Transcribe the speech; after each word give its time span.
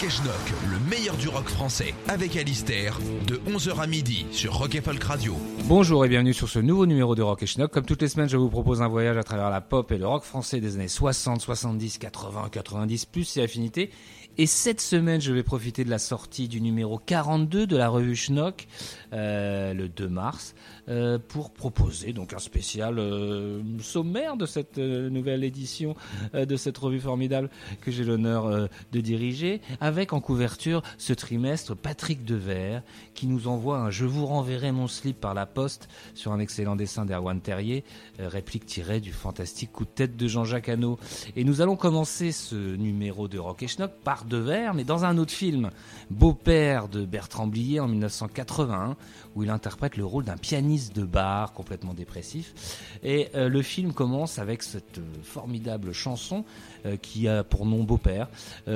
Rock 0.00 0.06
et 0.06 0.66
le 0.70 0.78
meilleur 0.88 1.16
du 1.16 1.28
rock 1.28 1.48
français, 1.48 1.92
avec 2.06 2.36
Alistair, 2.36 3.00
de 3.26 3.34
11h 3.50 3.80
à 3.80 3.86
midi 3.88 4.26
sur 4.30 4.54
Rock 4.54 4.76
et 4.76 4.80
Folk 4.80 5.02
Radio. 5.02 5.34
Bonjour 5.64 6.04
et 6.04 6.08
bienvenue 6.08 6.34
sur 6.34 6.48
ce 6.48 6.60
nouveau 6.60 6.86
numéro 6.86 7.16
de 7.16 7.22
Rock 7.22 7.42
et 7.42 7.46
Schnock. 7.46 7.72
Comme 7.72 7.84
toutes 7.84 8.02
les 8.02 8.08
semaines, 8.08 8.28
je 8.28 8.36
vous 8.36 8.48
propose 8.48 8.80
un 8.80 8.86
voyage 8.86 9.16
à 9.16 9.24
travers 9.24 9.50
la 9.50 9.60
pop 9.60 9.90
et 9.90 9.98
le 9.98 10.06
rock 10.06 10.22
français 10.22 10.60
des 10.60 10.76
années 10.76 10.86
60, 10.86 11.40
70, 11.40 11.98
80, 11.98 12.48
90, 12.52 13.06
plus 13.06 13.24
ses 13.24 13.42
affinités. 13.42 13.90
Et 14.36 14.46
cette 14.46 14.80
semaine, 14.80 15.20
je 15.20 15.32
vais 15.32 15.42
profiter 15.42 15.84
de 15.84 15.90
la 15.90 15.98
sortie 15.98 16.46
du 16.46 16.60
numéro 16.60 17.00
42 17.04 17.66
de 17.66 17.76
la 17.76 17.88
revue 17.88 18.14
Schnock, 18.14 18.68
euh, 19.12 19.74
le 19.74 19.88
2 19.88 20.08
mars, 20.08 20.54
euh, 20.88 21.18
pour 21.18 21.50
proposer 21.50 22.14
donc 22.14 22.32
un 22.32 22.38
spécial 22.38 22.98
euh, 22.98 23.60
sommaire 23.80 24.36
de 24.38 24.46
cette 24.46 24.78
euh, 24.78 25.10
nouvelle 25.10 25.44
édition 25.44 25.94
de 26.34 26.56
cette 26.56 26.78
revue 26.78 27.00
formidable 27.00 27.50
que 27.80 27.90
j'ai 27.90 28.04
l'honneur 28.04 28.68
de 28.92 29.00
diriger, 29.00 29.60
avec 29.80 30.12
en 30.12 30.20
couverture 30.20 30.82
ce 30.96 31.12
trimestre 31.12 31.76
Patrick 31.76 32.24
Devers 32.24 32.82
qui 33.14 33.26
nous 33.26 33.48
envoie 33.48 33.78
un 33.78 33.90
Je 33.90 34.04
vous 34.04 34.26
renverrai 34.26 34.72
mon 34.72 34.86
slip 34.86 35.20
par 35.20 35.34
la 35.34 35.46
poste 35.46 35.88
sur 36.14 36.32
un 36.32 36.38
excellent 36.38 36.76
dessin 36.76 37.04
d'Erwan 37.04 37.40
Terrier, 37.40 37.84
réplique 38.18 38.66
tirée 38.66 39.00
du 39.00 39.12
fantastique 39.12 39.72
coup 39.72 39.84
de 39.84 39.90
tête 39.90 40.16
de 40.16 40.28
Jean-Jacques 40.28 40.68
Hano. 40.68 40.98
Et 41.36 41.44
nous 41.44 41.60
allons 41.60 41.76
commencer 41.76 42.32
ce 42.32 42.54
numéro 42.54 43.28
de 43.28 43.38
Rock 43.38 43.62
et 43.62 43.68
Schnock 43.68 43.92
par 44.04 44.24
Devers, 44.24 44.74
mais 44.74 44.84
dans 44.84 45.04
un 45.04 45.18
autre 45.18 45.32
film, 45.32 45.70
Beau-père 46.10 46.88
de 46.88 47.04
Bertrand 47.04 47.46
Blier 47.46 47.80
en 47.80 47.88
1981, 47.88 48.96
où 49.38 49.44
il 49.44 49.50
interprète 49.50 49.96
le 49.96 50.04
rôle 50.04 50.24
d'un 50.24 50.36
pianiste 50.36 50.96
de 50.96 51.04
bar 51.04 51.52
complètement 51.52 51.94
dépressif. 51.94 52.98
Et 53.04 53.28
euh, 53.36 53.48
le 53.48 53.62
film 53.62 53.92
commence 53.92 54.40
avec 54.40 54.64
cette 54.64 54.98
euh, 54.98 55.02
formidable 55.22 55.92
chanson 55.92 56.44
euh, 56.84 56.96
qui 56.96 57.28
a 57.28 57.44
pour 57.44 57.64
nom 57.64 57.84
Beau-père, 57.84 58.28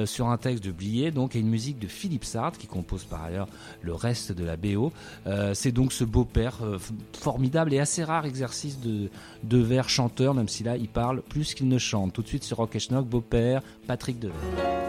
sur 0.04 0.28
un 0.28 0.38
texte 0.38 0.64
de 0.64 0.70
Blier, 0.70 1.10
donc, 1.10 1.34
et 1.34 1.40
une 1.40 1.48
musique 1.48 1.78
de 1.78 1.88
Philippe 1.88 2.24
Sartre, 2.24 2.58
qui 2.58 2.66
compose 2.66 3.04
par 3.04 3.24
ailleurs 3.24 3.48
le 3.82 3.92
reste 3.92 4.32
de 4.32 4.44
la 4.44 4.56
BO. 4.56 4.92
C'est 5.54 5.72
donc 5.72 5.92
ce 5.92 6.04
Beau-père 6.04 6.58
formidable 7.12 7.74
et 7.74 7.80
assez 7.80 8.04
rare 8.04 8.24
exercice 8.24 8.80
de, 8.80 9.10
de 9.42 9.58
vers 9.58 9.88
chanteur, 9.88 10.34
même 10.34 10.48
si 10.48 10.62
là, 10.62 10.76
il 10.76 10.88
parle 10.88 11.22
plus 11.22 11.54
qu'il 11.54 11.68
ne 11.68 11.78
chante. 11.78 12.12
Tout 12.12 12.22
de 12.22 12.28
suite 12.28 12.44
sur 12.44 12.58
Rock 12.58 12.76
et 12.76 12.78
Schnock, 12.78 13.06
Beau-père, 13.06 13.62
Patrick 13.86 14.18
Devers. 14.18 14.82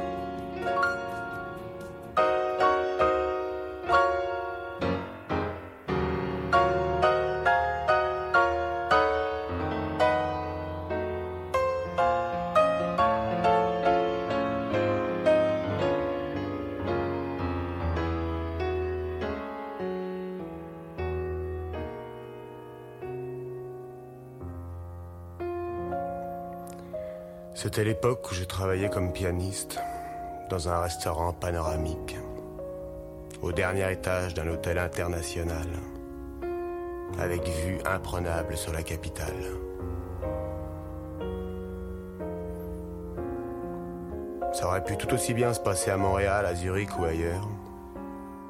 C'était 27.64 27.86
l'époque 27.86 28.30
où 28.30 28.36
je 28.36 28.44
travaillais 28.44 28.90
comme 28.90 29.14
pianiste 29.14 29.80
dans 30.50 30.68
un 30.68 30.82
restaurant 30.82 31.32
panoramique, 31.32 32.18
au 33.42 33.54
dernier 33.54 33.90
étage 33.90 34.34
d'un 34.34 34.50
hôtel 34.50 34.78
international, 34.78 35.68
avec 37.18 37.48
vue 37.48 37.78
imprenable 37.86 38.58
sur 38.58 38.74
la 38.74 38.84
capitale. 38.84 39.46
Ça 44.52 44.68
aurait 44.68 44.84
pu 44.84 44.98
tout 44.98 45.14
aussi 45.14 45.34
bien 45.34 45.54
se 45.54 45.62
passer 45.62 45.90
à 45.90 45.96
Montréal, 45.96 46.46
à 46.46 46.56
Zurich 46.56 47.00
ou 47.00 47.06
ailleurs. 47.06 47.48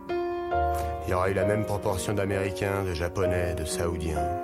Il 0.09 1.11
y 1.11 1.13
aurait 1.13 1.29
eu 1.29 1.35
la 1.35 1.45
même 1.45 1.65
proportion 1.65 2.13
d'Américains, 2.13 2.81
de 2.83 2.95
Japonais, 2.95 3.53
de 3.53 3.63
Saoudiens. 3.63 4.42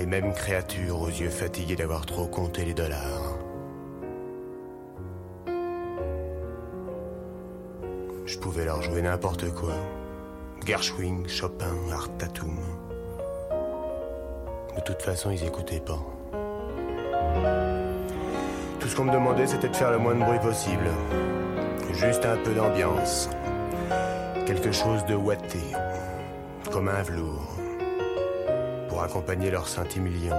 Les 0.00 0.06
mêmes 0.06 0.32
créatures 0.32 0.98
aux 0.98 1.08
yeux 1.08 1.28
fatigués 1.28 1.76
d'avoir 1.76 2.06
trop 2.06 2.24
compté 2.24 2.64
les 2.64 2.72
dollars. 2.72 3.36
Je 8.24 8.38
pouvais 8.38 8.64
leur 8.64 8.80
jouer 8.80 9.02
n'importe 9.02 9.52
quoi. 9.52 9.74
Gershwin, 10.64 11.28
Chopin, 11.28 11.76
Art 11.92 12.08
Tatum. 12.16 12.56
De 14.74 14.80
toute 14.80 15.02
façon, 15.02 15.32
ils 15.32 15.44
écoutaient 15.44 15.80
pas. 15.80 16.00
Tout 18.80 18.88
ce 18.88 18.96
qu'on 18.96 19.04
me 19.04 19.12
demandait, 19.12 19.46
c'était 19.46 19.68
de 19.68 19.76
faire 19.76 19.90
le 19.90 19.98
moins 19.98 20.14
de 20.14 20.20
bruit 20.20 20.38
possible. 20.38 20.88
Juste 21.92 22.24
un 22.24 22.38
peu 22.38 22.54
d'ambiance. 22.54 23.28
Quelque 24.46 24.72
chose 24.72 25.04
de 25.04 25.14
ouaté, 25.14 25.60
comme 26.70 26.88
un 26.88 27.02
velours 27.02 27.59
accompagner 29.02 29.50
leur 29.50 29.68
Saint-Émilion, 29.68 30.36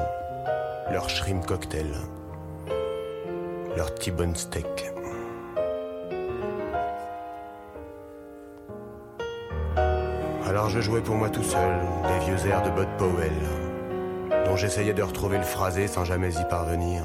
leur 0.91 1.09
shrimp 1.09 1.45
cocktail, 1.45 1.91
leur 3.75 3.93
T-bone 3.95 4.35
steak. 4.35 4.91
Alors 10.47 10.69
je 10.69 10.81
jouais 10.81 11.01
pour 11.01 11.15
moi 11.15 11.29
tout 11.29 11.43
seul 11.43 11.79
des 12.07 12.25
vieux 12.25 12.47
airs 12.47 12.61
de 12.63 12.69
Bud 12.71 12.89
Powell, 12.97 13.31
dont 14.45 14.55
j'essayais 14.57 14.93
de 14.93 15.03
retrouver 15.03 15.37
le 15.37 15.43
phrasé 15.43 15.87
sans 15.87 16.03
jamais 16.03 16.33
y 16.33 16.43
parvenir, 16.49 17.03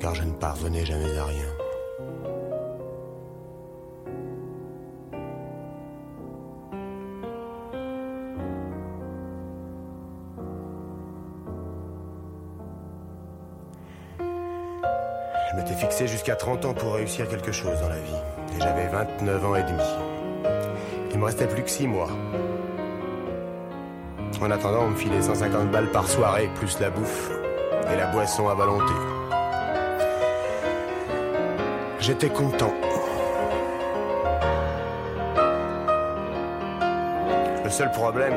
car 0.00 0.14
je 0.14 0.24
ne 0.24 0.32
parvenais 0.32 0.84
jamais 0.84 1.16
à 1.16 1.24
rien. 1.24 1.61
Jusqu'à 16.22 16.36
30 16.36 16.66
ans 16.66 16.72
pour 16.72 16.94
réussir 16.94 17.28
quelque 17.28 17.50
chose 17.50 17.80
dans 17.80 17.88
la 17.88 17.96
vie. 17.96 18.14
Et 18.56 18.60
j'avais 18.60 18.86
29 18.86 19.44
ans 19.44 19.56
et 19.56 19.64
demi. 19.64 19.82
Il 21.10 21.18
me 21.18 21.24
restait 21.24 21.48
plus 21.48 21.64
que 21.64 21.68
6 21.68 21.88
mois. 21.88 22.10
En 24.40 24.50
attendant, 24.52 24.84
on 24.84 24.90
me 24.90 24.96
filait 24.96 25.20
150 25.20 25.72
balles 25.72 25.90
par 25.90 26.06
soirée, 26.06 26.48
plus 26.54 26.78
la 26.78 26.90
bouffe 26.90 27.32
et 27.92 27.96
la 27.96 28.06
boisson 28.06 28.48
à 28.48 28.54
volonté. 28.54 28.92
J'étais 31.98 32.28
content. 32.28 32.72
Le 37.64 37.70
seul 37.70 37.90
problème, 37.90 38.36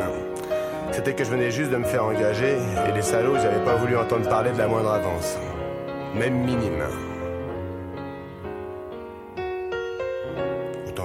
c'était 0.91 1.13
que 1.13 1.24
je 1.24 1.29
venais 1.29 1.51
juste 1.51 1.69
de 1.69 1.78
me 1.78 1.84
faire 1.85 2.06
engager 2.06 2.57
et 2.88 2.91
les 2.91 3.03
salauds, 3.03 3.35
ils 3.35 3.45
avaient 3.45 3.63
pas 3.63 3.75
voulu 3.75 3.95
entendre 3.95 4.28
parler 4.28 4.51
de 4.53 4.57
la 4.57 4.68
moindre 4.68 4.90
avance. 4.90 5.38
Même 6.16 6.45
minime. 6.45 6.84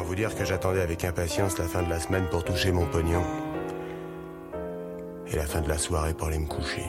Autant 0.00 0.09
vous 0.09 0.15
dire 0.15 0.34
que 0.34 0.47
j'attendais 0.47 0.81
avec 0.81 1.05
impatience 1.05 1.59
la 1.59 1.66
fin 1.66 1.83
de 1.83 1.91
la 1.91 2.00
semaine 2.00 2.27
pour 2.31 2.43
toucher 2.43 2.72
mon 2.72 2.87
pognon. 2.87 3.22
Et 5.27 5.37
la 5.37 5.44
fin 5.44 5.61
de 5.61 5.69
la 5.69 5.77
soirée 5.77 6.15
pour 6.15 6.28
aller 6.28 6.38
me 6.38 6.47
coucher. 6.47 6.84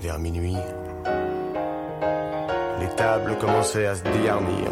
Vers 0.00 0.18
minuit, 0.18 0.56
les 2.80 2.88
tables 2.96 3.36
commençaient 3.36 3.84
à 3.84 3.96
se 3.96 4.02
dégarnir. 4.02 4.70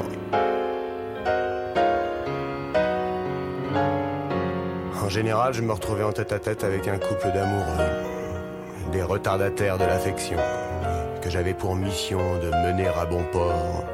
En 5.05 5.09
général, 5.11 5.53
je 5.53 5.61
me 5.61 5.73
retrouvais 5.73 6.05
en 6.05 6.12
tête 6.12 6.33
à 6.33 6.39
tête 6.39 6.65
avec 6.65 6.89
un 6.89 6.99
couple 6.99 7.31
d'amoureux, 7.35 8.91
des 8.91 9.03
retardataires 9.03 9.77
de 9.77 9.85
l'affection, 9.85 10.39
que 11.21 11.29
j'avais 11.29 11.53
pour 11.53 11.77
mission 11.77 12.38
de 12.38 12.49
mener 12.49 12.88
à 12.88 13.05
bon 13.05 13.23
port 13.31 13.85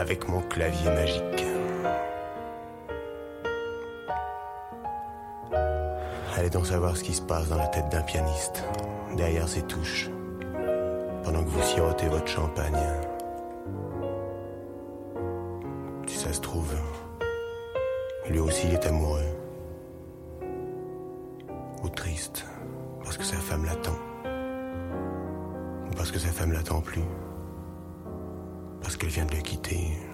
avec 0.00 0.26
mon 0.28 0.40
clavier 0.40 0.90
magique. 0.90 1.44
Allez 6.36 6.48
donc 6.48 6.66
savoir 6.66 6.96
ce 6.96 7.04
qui 7.04 7.12
se 7.12 7.20
passe 7.20 7.48
dans 7.48 7.58
la 7.58 7.66
tête 7.66 7.90
d'un 7.90 8.00
pianiste, 8.00 8.64
derrière 9.14 9.46
ses 9.46 9.60
touches, 9.60 10.08
pendant 11.22 11.44
que 11.44 11.50
vous 11.50 11.62
sirotez 11.62 12.08
votre 12.08 12.26
champagne. 12.26 12.80
Si 16.06 16.16
ça 16.16 16.32
se 16.32 16.40
trouve, 16.40 16.74
lui 18.30 18.38
aussi 18.38 18.68
il 18.68 18.74
est 18.74 18.86
amoureux. 18.86 19.28
Ou 21.82 21.88
triste, 21.90 22.46
parce 23.04 23.18
que 23.18 23.24
sa 23.24 23.36
femme 23.36 23.66
l'attend. 23.66 23.98
Ou 25.90 25.94
parce 25.94 26.10
que 26.10 26.18
sa 26.18 26.28
femme 26.28 26.52
l'attend 26.52 26.80
plus. 26.80 27.04
Vient 29.10 29.26
de 29.26 29.34
le 29.34 29.42
quitter. 29.42 30.09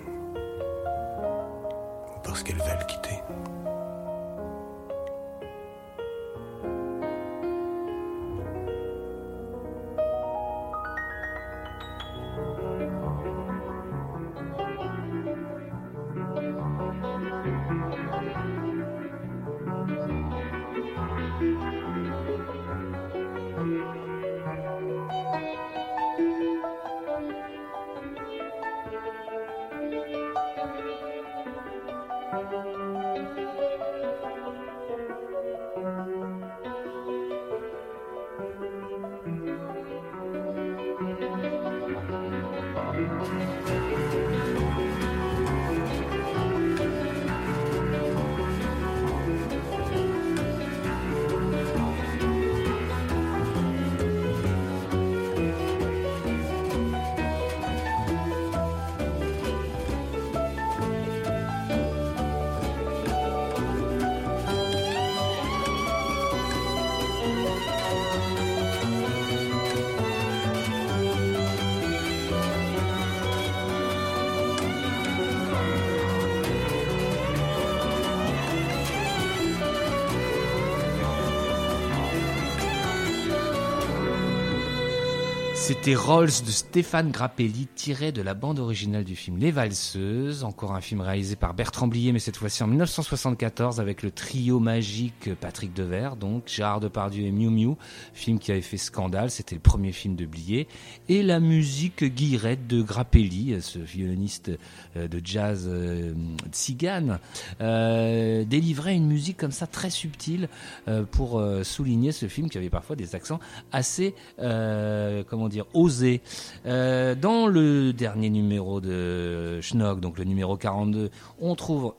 C'était 85.67 85.97
Rolls 85.97 86.31
de 86.47 86.53
Stéphane 86.53 87.11
Grappelli 87.11 87.67
tiré 87.75 88.13
de 88.13 88.23
la 88.23 88.35
bande 88.35 88.61
originale 88.61 89.03
du 89.03 89.17
film 89.17 89.37
Les 89.37 89.51
Valseuses, 89.51 90.45
encore 90.45 90.77
un 90.77 90.81
film 90.81 91.01
réalisé 91.01 91.35
par 91.35 91.55
Bertrand 91.55 91.89
Blier 91.89 92.13
mais 92.13 92.21
cette 92.21 92.37
fois-ci 92.37 92.63
en 92.63 92.69
1974 92.69 93.81
avec 93.81 94.05
le 94.05 94.13
trio 94.13 94.61
magique 94.61 95.35
Patrick 95.41 95.75
Devers, 95.75 96.15
donc 96.15 96.45
Gérard 96.47 96.79
Depardieu 96.79 97.25
et 97.25 97.33
Miu 97.33 97.51
Miu, 97.51 97.75
film 98.15 98.39
qui 98.39 98.53
avait 98.53 98.61
fait 98.61 98.77
scandale, 98.77 99.33
c'était 99.33 99.57
le 99.57 99.61
premier 99.61 99.91
film 99.91 100.15
de 100.15 100.25
Blier, 100.25 100.69
et 101.09 101.25
la 101.25 101.41
musique 101.41 102.05
Guirette 102.05 102.69
de 102.69 102.81
Grappelli, 102.81 103.61
ce 103.61 103.81
violoniste 103.81 104.53
euh, 104.95 105.09
de 105.09 105.21
jazz 105.25 105.67
euh, 105.69 106.15
tzigane, 106.53 107.19
euh, 107.61 108.45
délivrait 108.45 108.95
une 108.95 109.09
musique 109.09 109.37
comme 109.37 109.51
ça 109.51 109.67
très 109.67 109.91
subtile 109.91 110.49
euh, 110.87 111.03
pour 111.03 111.43
souligner 111.65 112.13
ce 112.13 112.29
film 112.29 112.49
qui 112.49 112.57
avait 112.57 112.71
parfois 112.71 112.95
des 112.95 113.17
accents 113.17 113.41
assez, 113.73 114.15
comment 114.39 115.49
dire, 115.49 115.56
osés. 115.75 116.21
Euh, 116.67 117.15
dans 117.15 117.47
le 117.47 117.93
dernier 117.93 118.31
numéro 118.31 118.81
de 118.81 119.61
Schnock, 119.61 120.01
donc 120.01 120.19
le 120.19 120.25
numéro 120.25 120.57
42, 120.57 121.11
on 121.41 121.55
trouve 121.55 121.95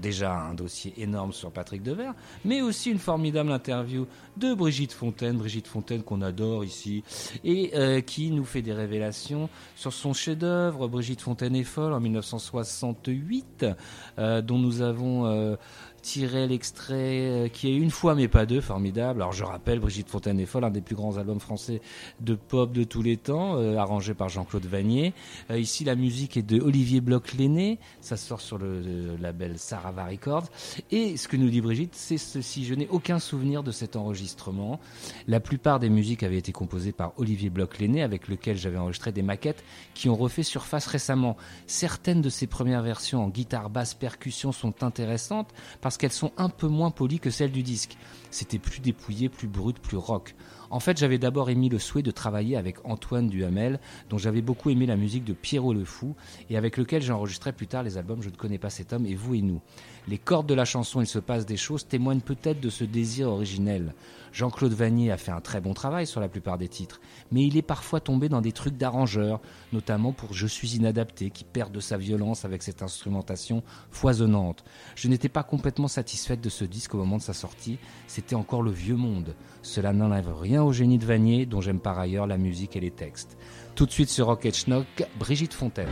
déjà 0.00 0.34
un 0.34 0.54
dossier 0.54 0.94
énorme 0.98 1.32
sur 1.32 1.50
Patrick 1.50 1.82
Devers, 1.82 2.14
mais 2.44 2.60
aussi 2.62 2.90
une 2.90 2.98
formidable 2.98 3.52
interview 3.52 4.06
de 4.36 4.54
Brigitte 4.54 4.92
Fontaine, 4.92 5.36
Brigitte 5.36 5.66
Fontaine 5.66 6.02
qu'on 6.02 6.22
adore 6.22 6.64
ici, 6.64 7.04
et 7.44 7.72
euh, 7.74 8.00
qui 8.00 8.30
nous 8.30 8.44
fait 8.44 8.62
des 8.62 8.72
révélations 8.72 9.48
sur 9.76 9.92
son 9.92 10.12
chef-d'œuvre, 10.12 10.88
Brigitte 10.88 11.20
Fontaine 11.20 11.56
est 11.56 11.64
folle, 11.64 11.92
en 11.92 12.00
1968, 12.00 13.66
euh, 14.18 14.40
dont 14.42 14.58
nous 14.58 14.82
avons 14.82 15.56
tiré 16.02 16.46
l'extrait 16.46 16.94
euh, 16.94 17.48
qui 17.48 17.68
est 17.68 17.76
une 17.76 17.90
fois 17.90 18.14
mais 18.14 18.28
pas 18.28 18.46
deux, 18.46 18.60
formidable. 18.60 19.22
Alors 19.22 19.32
je 19.32 19.44
rappelle, 19.44 19.80
Brigitte 19.80 20.08
Fontaine 20.08 20.40
est 20.40 20.46
folle, 20.46 20.64
un 20.64 20.70
des 20.70 20.80
plus 20.80 20.96
grands 20.96 21.16
albums 21.16 21.40
français 21.40 21.80
de 22.20 22.34
pop 22.34 22.72
de 22.72 22.84
tous 22.84 23.02
les 23.02 23.16
temps, 23.16 23.56
euh, 23.56 23.76
arrangé 23.76 24.14
par 24.14 24.28
Jean-Claude 24.28 24.66
Vanier. 24.66 25.12
Euh, 25.50 25.58
ici, 25.58 25.84
la 25.84 25.94
musique 25.94 26.36
est 26.36 26.42
de 26.42 26.60
Olivier 26.60 27.00
Bloch-Lenné, 27.00 27.78
ça 28.00 28.16
sort 28.16 28.40
sur 28.40 28.58
le, 28.58 29.16
label 29.20 29.58
Sarava 29.58 30.06
Records. 30.06 30.48
Et 30.90 31.16
ce 31.16 31.28
que 31.28 31.36
nous 31.36 31.50
dit 31.50 31.60
Brigitte, 31.60 31.94
c'est 31.94 32.18
ceci, 32.18 32.64
je 32.64 32.74
n'ai 32.74 32.88
aucun 32.88 33.18
souvenir 33.18 33.62
de 33.62 33.70
cet 33.70 33.96
enregistrement. 33.96 34.80
La 35.28 35.40
plupart 35.40 35.78
des 35.80 35.90
musiques 35.90 36.22
avaient 36.22 36.38
été 36.38 36.52
composées 36.52 36.92
par 36.92 37.12
Olivier 37.16 37.50
Bloch-Lenné, 37.50 38.02
avec 38.02 38.28
lequel 38.28 38.56
j'avais 38.56 38.78
enregistré 38.78 39.12
des 39.12 39.22
maquettes 39.22 39.64
qui 39.94 40.08
ont 40.08 40.16
refait 40.16 40.42
surface 40.42 40.86
récemment. 40.86 41.36
Certaines 41.66 42.22
de 42.22 42.28
ces 42.28 42.46
premières 42.46 42.82
versions 42.82 43.24
en 43.24 43.28
guitare 43.28 43.70
basse 43.70 43.94
percussion 43.94 44.52
sont 44.52 44.82
intéressantes 44.82 45.48
parce 45.80 45.89
qu'elles 45.96 46.12
sont 46.12 46.32
un 46.36 46.48
peu 46.48 46.68
moins 46.68 46.90
polies 46.90 47.20
que 47.20 47.30
celles 47.30 47.52
du 47.52 47.62
disque. 47.62 47.96
C'était 48.30 48.58
plus 48.58 48.80
dépouillé, 48.80 49.28
plus 49.28 49.48
brut, 49.48 49.78
plus 49.78 49.96
rock. 49.96 50.34
En 50.70 50.78
fait, 50.78 50.96
j'avais 50.98 51.18
d'abord 51.18 51.50
émis 51.50 51.68
le 51.68 51.80
souhait 51.80 52.02
de 52.02 52.12
travailler 52.12 52.56
avec 52.56 52.76
Antoine 52.84 53.28
Duhamel, 53.28 53.80
dont 54.08 54.18
j'avais 54.18 54.40
beaucoup 54.40 54.70
aimé 54.70 54.86
la 54.86 54.96
musique 54.96 55.24
de 55.24 55.32
Pierrot 55.32 55.74
le 55.74 55.84
Fou, 55.84 56.14
et 56.48 56.56
avec 56.56 56.76
lequel 56.76 57.02
j'ai 57.02 57.12
enregistré 57.12 57.52
plus 57.52 57.66
tard 57.66 57.82
les 57.82 57.98
albums 57.98 58.22
Je 58.22 58.30
ne 58.30 58.36
connais 58.36 58.58
pas 58.58 58.70
cet 58.70 58.92
homme 58.92 59.04
et 59.04 59.16
Vous 59.16 59.34
et 59.34 59.42
nous. 59.42 59.60
Les 60.08 60.18
cordes 60.18 60.46
de 60.46 60.54
la 60.54 60.64
chanson 60.64 61.00
Il 61.00 61.06
se 61.06 61.18
passe 61.18 61.46
des 61.46 61.56
choses 61.56 61.86
témoignent 61.86 62.20
peut-être 62.20 62.60
de 62.60 62.70
ce 62.70 62.84
désir 62.84 63.28
originel. 63.28 63.94
Jean-Claude 64.32 64.72
Vanier 64.72 65.10
a 65.10 65.16
fait 65.16 65.32
un 65.32 65.40
très 65.40 65.60
bon 65.60 65.74
travail 65.74 66.06
sur 66.06 66.20
la 66.20 66.28
plupart 66.28 66.56
des 66.56 66.68
titres, 66.68 67.00
mais 67.32 67.44
il 67.44 67.56
est 67.56 67.62
parfois 67.62 68.00
tombé 68.00 68.28
dans 68.28 68.40
des 68.40 68.52
trucs 68.52 68.76
d'arrangeur, 68.76 69.40
notamment 69.72 70.12
pour 70.12 70.32
Je 70.32 70.46
suis 70.46 70.76
inadapté, 70.76 71.30
qui 71.30 71.44
perd 71.44 71.72
de 71.72 71.80
sa 71.80 71.96
violence 71.96 72.44
avec 72.44 72.62
cette 72.62 72.82
instrumentation 72.82 73.62
foisonnante. 73.90 74.64
Je 74.94 75.08
n'étais 75.08 75.28
pas 75.28 75.42
complètement 75.42 75.88
satisfaite 75.88 76.40
de 76.40 76.48
ce 76.48 76.64
disque 76.64 76.94
au 76.94 76.98
moment 76.98 77.16
de 77.16 77.22
sa 77.22 77.32
sortie, 77.32 77.78
c'était 78.06 78.36
encore 78.36 78.62
le 78.62 78.70
vieux 78.70 78.96
monde. 78.96 79.34
Cela 79.62 79.92
n'enlève 79.92 80.32
rien 80.38 80.62
au 80.62 80.72
génie 80.72 80.98
de 80.98 81.06
Vanier, 81.06 81.46
dont 81.46 81.60
j'aime 81.60 81.80
par 81.80 81.98
ailleurs 81.98 82.26
la 82.26 82.38
musique 82.38 82.76
et 82.76 82.80
les 82.80 82.90
textes. 82.90 83.36
Tout 83.74 83.86
de 83.86 83.92
suite 83.92 84.10
sur 84.10 84.26
Rocket 84.26 84.54
Schnock, 84.56 84.86
Brigitte 85.18 85.54
Fontaine. 85.54 85.88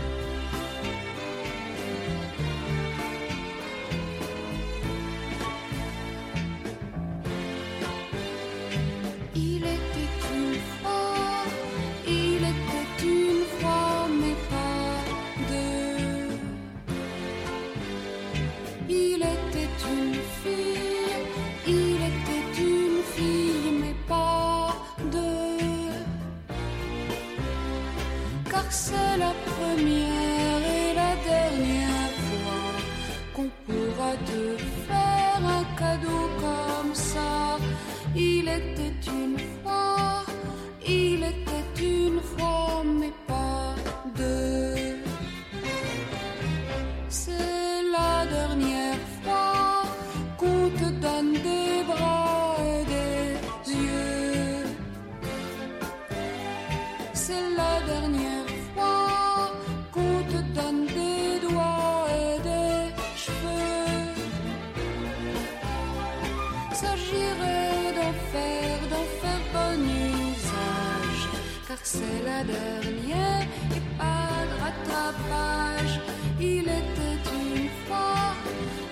S'agirait 66.80 67.92
d'en 67.96 68.12
faire, 68.30 68.80
d'en 68.92 69.06
faire 69.20 69.44
bon 69.52 69.80
usage, 69.82 71.24
car 71.66 71.78
c'est 71.82 72.22
la 72.24 72.44
dernière 72.44 73.46
et 73.76 73.82
pas 73.98 74.44
de 74.48 74.54
rattrapage. 74.62 76.00
Il 76.40 76.68
était 76.80 77.24
une 77.34 77.68
fois, 77.84 78.36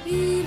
il 0.05 0.46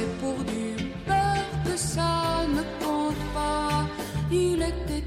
c'est 0.00 0.18
pour 0.18 0.38
du 0.44 0.84
beurre 1.06 1.46
que 1.64 1.76
ça 1.76 2.46
ne 2.56 2.62
compte 2.82 3.22
pas. 3.34 3.86
Il 4.32 4.62
était 4.62 5.04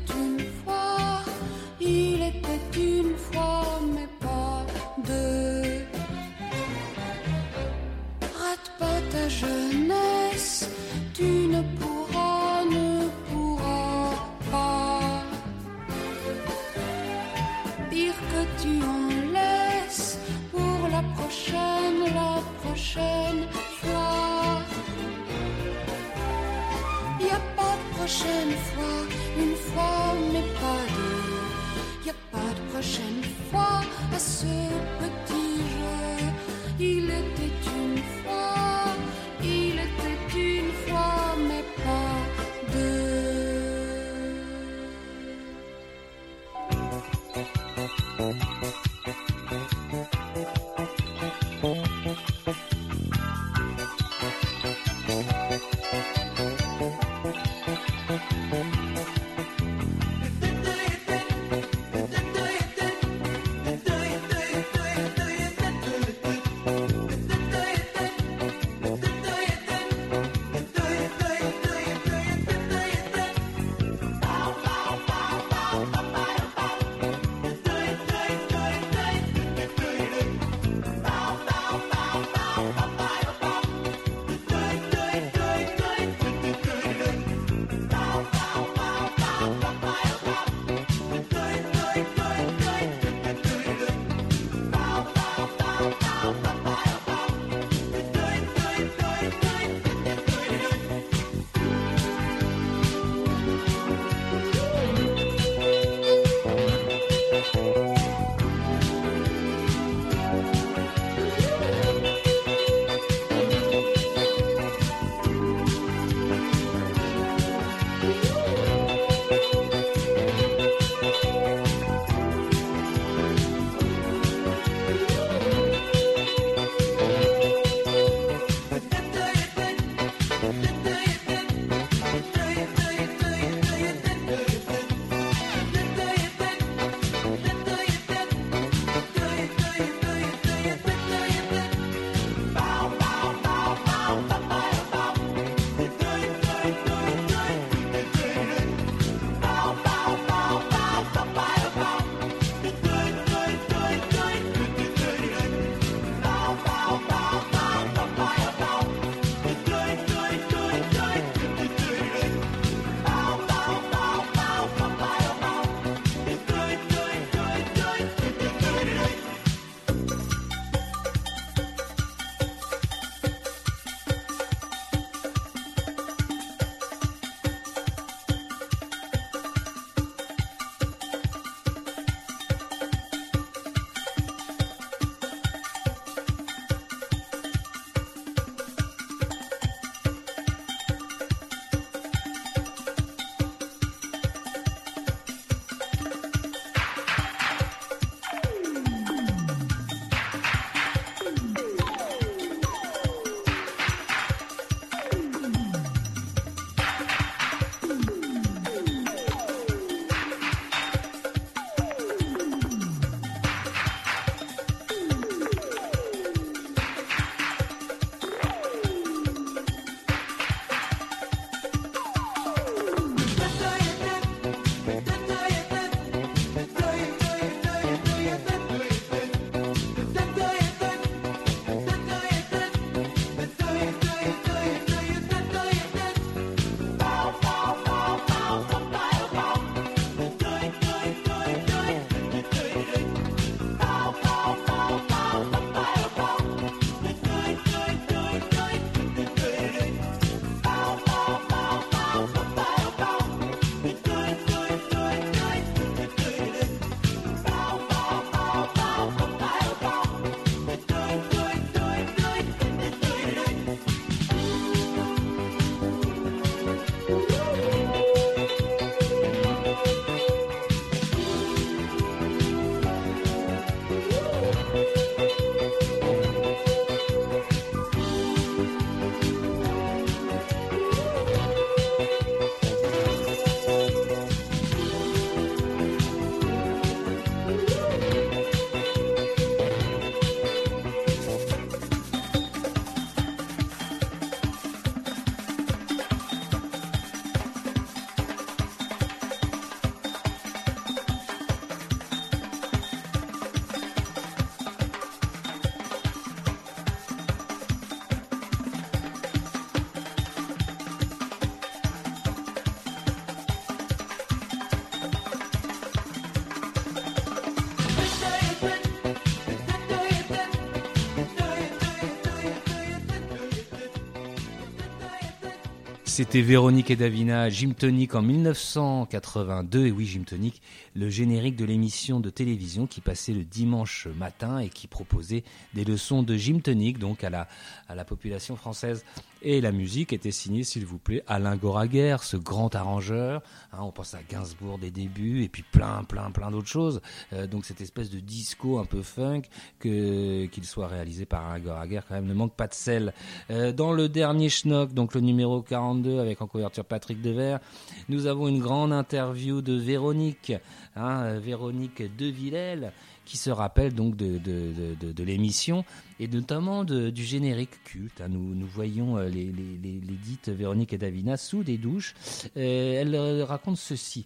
C'était 326.15 326.43
Véronique 326.43 326.91
et 326.91 326.95
Davina, 326.95 327.49
Jim 327.49 327.71
Tonic 327.75 328.13
en 328.13 328.21
1982. 328.21 329.87
Et 329.87 329.91
oui, 329.91 330.05
Jim 330.05 330.21
Tonic, 330.23 330.61
le 330.95 331.09
générique 331.09 331.55
de 331.55 331.65
l'émission 331.65 332.19
de 332.19 332.29
télévision 332.29 332.85
qui 332.85 333.01
passait 333.01 333.33
le 333.33 333.43
dimanche 333.43 334.05
matin 334.15 334.59
et 334.59 334.69
qui 334.69 334.85
proposait 334.85 335.43
des 335.73 335.83
leçons 335.83 336.21
de 336.21 336.37
Jim 336.37 336.59
Tonic, 336.59 336.99
donc 336.99 337.23
à 337.23 337.31
la, 337.31 337.47
à 337.89 337.95
la 337.95 338.05
population 338.05 338.55
française. 338.55 339.03
Et 339.45 339.59
la 339.59 339.73
musique 339.73 340.13
était 340.13 340.31
signée, 340.31 340.63
s'il 340.63 340.85
vous 340.85 340.97
plaît, 340.97 341.21
Alain 341.27 341.57
Goraguer, 341.57 342.15
ce 342.21 342.37
grand 342.37 342.73
arrangeur. 342.75 343.41
Hein, 343.73 343.79
on 343.81 343.91
pense 343.91 344.13
à 344.13 344.19
Gainsbourg 344.23 344.77
des 344.77 344.89
débuts 344.89 345.43
et 345.43 345.49
puis 345.49 345.65
plein, 345.69 346.05
plein, 346.05 346.31
plein 346.31 346.49
d'autres 346.49 346.69
choses. 346.69 347.01
Euh, 347.33 347.45
donc 347.45 347.65
cette 347.65 347.81
espèce 347.81 348.09
de 348.09 348.21
disco 348.21 348.79
un 348.79 348.85
peu 348.85 349.01
funk, 349.01 349.41
que 349.79 350.45
qu'il 350.45 350.63
soit 350.63 350.87
réalisé 350.87 351.25
par 351.25 351.45
Alain 351.45 351.59
Goraguer, 351.59 351.99
quand 352.07 352.15
même, 352.15 352.25
ne 352.25 352.33
manque 352.33 352.53
pas 352.53 352.67
de 352.67 352.73
sel. 352.73 353.13
Euh, 353.51 353.73
dans 353.73 353.91
le 353.91 354.07
dernier 354.07 354.47
schnock, 354.47 354.93
donc 354.93 355.13
le 355.13 355.19
numéro 355.19 355.61
42 355.61 356.19
avec 356.19 356.41
en 356.41 356.47
couverture 356.47 356.85
Patrick 356.85 357.21
Devers, 357.21 357.59
nous 358.07 358.27
avons 358.27 358.47
une 358.47 358.61
grande 358.61 358.93
interview 358.93 359.61
de 359.61 359.73
Véronique, 359.73 360.53
hein, 360.95 361.37
Véronique 361.39 362.01
De 362.15 362.27
Villèle 362.27 362.93
qui 363.25 363.37
se 363.37 363.49
rappelle 363.49 363.93
donc 363.93 364.15
de, 364.15 364.37
de, 364.37 365.11
de, 365.11 365.23
l'émission 365.23 365.85
et 366.19 366.27
notamment 366.27 366.83
du 366.83 367.23
générique 367.23 367.83
culte. 367.83 368.21
Hein. 368.21 368.29
Nous, 368.29 368.55
nous 368.55 368.67
voyons 368.67 369.17
euh, 369.17 369.29
les, 369.29 369.45
les, 369.45 369.77
les, 369.81 370.15
dites 370.15 370.49
Véronique 370.49 370.93
et 370.93 370.97
Davina 370.97 371.37
sous 371.37 371.63
des 371.63 371.77
douches. 371.77 372.13
Euh, 372.57 373.01
elle 373.01 373.15
euh, 373.15 373.45
raconte 373.45 373.77
ceci. 373.77 374.25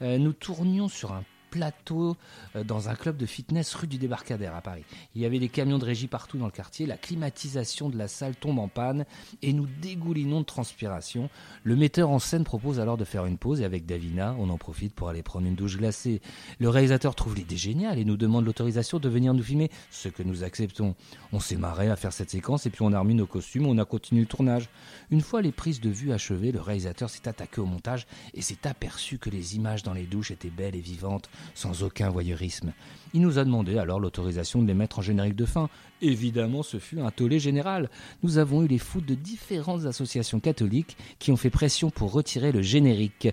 Nous 0.00 0.32
tournions 0.32 0.88
sur 0.88 1.12
un 1.12 1.24
plateau 1.54 2.16
euh, 2.56 2.64
dans 2.64 2.88
un 2.88 2.96
club 2.96 3.16
de 3.16 3.26
fitness 3.26 3.76
rue 3.76 3.86
du 3.86 3.96
Débarcadère 3.96 4.56
à 4.56 4.60
Paris. 4.60 4.82
Il 5.14 5.22
y 5.22 5.24
avait 5.24 5.38
des 5.38 5.48
camions 5.48 5.78
de 5.78 5.84
régie 5.84 6.08
partout 6.08 6.36
dans 6.36 6.46
le 6.46 6.50
quartier, 6.50 6.84
la 6.84 6.96
climatisation 6.96 7.88
de 7.88 7.96
la 7.96 8.08
salle 8.08 8.34
tombe 8.34 8.58
en 8.58 8.66
panne 8.66 9.04
et 9.40 9.52
nous 9.52 9.68
dégoulinons 9.80 10.40
de 10.40 10.44
transpiration. 10.44 11.30
Le 11.62 11.76
metteur 11.76 12.10
en 12.10 12.18
scène 12.18 12.42
propose 12.42 12.80
alors 12.80 12.96
de 12.96 13.04
faire 13.04 13.24
une 13.26 13.38
pause 13.38 13.60
et 13.60 13.64
avec 13.64 13.86
Davina, 13.86 14.34
on 14.40 14.50
en 14.50 14.58
profite 14.58 14.94
pour 14.94 15.08
aller 15.08 15.22
prendre 15.22 15.46
une 15.46 15.54
douche 15.54 15.76
glacée. 15.76 16.20
Le 16.58 16.68
réalisateur 16.68 17.14
trouve 17.14 17.36
l'idée 17.36 17.56
géniale 17.56 18.00
et 18.00 18.04
nous 18.04 18.16
demande 18.16 18.44
l'autorisation 18.44 18.98
de 18.98 19.08
venir 19.08 19.32
nous 19.32 19.44
filmer, 19.44 19.70
ce 19.92 20.08
que 20.08 20.24
nous 20.24 20.42
acceptons. 20.42 20.96
On 21.32 21.38
s'est 21.38 21.56
marré 21.56 21.88
à 21.88 21.94
faire 21.94 22.12
cette 22.12 22.30
séquence 22.30 22.66
et 22.66 22.70
puis 22.70 22.82
on 22.82 22.92
a 22.92 22.98
remis 22.98 23.14
nos 23.14 23.26
costumes, 23.26 23.66
on 23.66 23.78
a 23.78 23.84
continué 23.84 24.22
le 24.22 24.26
tournage. 24.26 24.68
Une 25.12 25.20
fois 25.20 25.40
les 25.40 25.52
prises 25.52 25.80
de 25.80 25.90
vue 25.90 26.12
achevées, 26.12 26.50
le 26.50 26.60
réalisateur 26.60 27.10
s'est 27.10 27.28
attaqué 27.28 27.60
au 27.60 27.66
montage 27.66 28.08
et 28.34 28.42
s'est 28.42 28.66
aperçu 28.66 29.18
que 29.18 29.30
les 29.30 29.54
images 29.54 29.84
dans 29.84 29.94
les 29.94 30.06
douches 30.06 30.32
étaient 30.32 30.50
belles 30.50 30.74
et 30.74 30.80
vivantes, 30.80 31.30
sans 31.54 31.82
aucun 31.82 32.10
voyeurisme. 32.10 32.72
Il 33.14 33.20
nous 33.20 33.38
a 33.38 33.44
demandé 33.44 33.78
alors 33.78 34.00
l'autorisation 34.00 34.60
de 34.60 34.66
les 34.66 34.74
mettre 34.74 34.98
en 34.98 35.02
générique 35.02 35.36
de 35.36 35.44
fin. 35.44 35.68
Évidemment, 36.02 36.64
ce 36.64 36.78
fut 36.78 37.00
un 37.00 37.10
tollé 37.10 37.38
général. 37.38 37.88
Nous 38.22 38.38
avons 38.38 38.64
eu 38.64 38.66
les 38.66 38.78
foutes 38.78 39.06
de 39.06 39.14
différentes 39.14 39.86
associations 39.86 40.40
catholiques 40.40 40.96
qui 41.20 41.30
ont 41.30 41.36
fait 41.36 41.50
pression 41.50 41.90
pour 41.90 42.12
retirer 42.12 42.50
le 42.50 42.62
générique. 42.62 43.28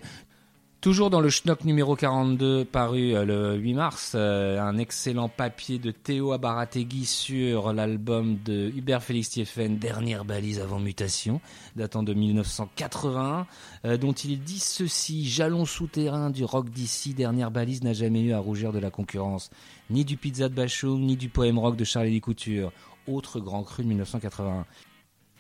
Toujours 0.82 1.12
dans 1.12 1.22
le 1.22 1.30
schnock 1.30 1.63
numéro 1.63 1.96
42 1.96 2.65
paru 2.65 3.15
euh, 3.15 3.24
le 3.24 3.56
8 3.56 3.74
mars, 3.76 4.13
euh, 4.15 4.60
un 4.60 4.80
excellent 4.80 5.30
papier 5.30 5.78
de 5.78 5.91
Théo 5.91 6.32
Abarategui 6.32 7.06
sur 7.06 7.72
l'album 7.72 8.39
de 8.44 8.72
Hubert 8.76 9.04
Félix 9.04 9.30
Thieffen, 9.30 9.78
Dernière 9.78 10.26
balise 10.26 10.60
avant 10.60 10.80
mutation, 10.80 11.39
datant 11.76 12.02
de 12.02 12.15
1981, 12.15 13.46
euh, 13.86 13.98
dont 13.98 14.13
il 14.13 14.41
dit 14.41 14.58
ceci, 14.58 15.30
jalon 15.30 15.65
souterrain 15.65 16.32
du 16.32 16.44
rock 16.44 16.72
d'ici, 16.72 17.13
Dernière 17.13 17.52
balise 17.52 17.84
n'a 17.84 17.94
jamais 17.94 18.22
eu 18.22 18.34
à 18.34 18.39
rougir 18.39 18.72
de 18.72 18.80
la 18.80 18.89
concurrence, 18.89 19.52
ni 19.91 20.04
du 20.04 20.17
pizza 20.17 20.50
de 20.50 20.56
Bachoum, 20.56 21.00
ni 21.00 21.15
du 21.15 21.30
poème 21.30 21.60
rock 21.60 21.76
de 21.76 21.84
Charlie 21.84 22.22
Couture, 22.22 22.72
autre 23.06 23.39
grand 23.39 23.62
cru 23.62 23.84
de 23.84 23.88
1981. 23.88 24.65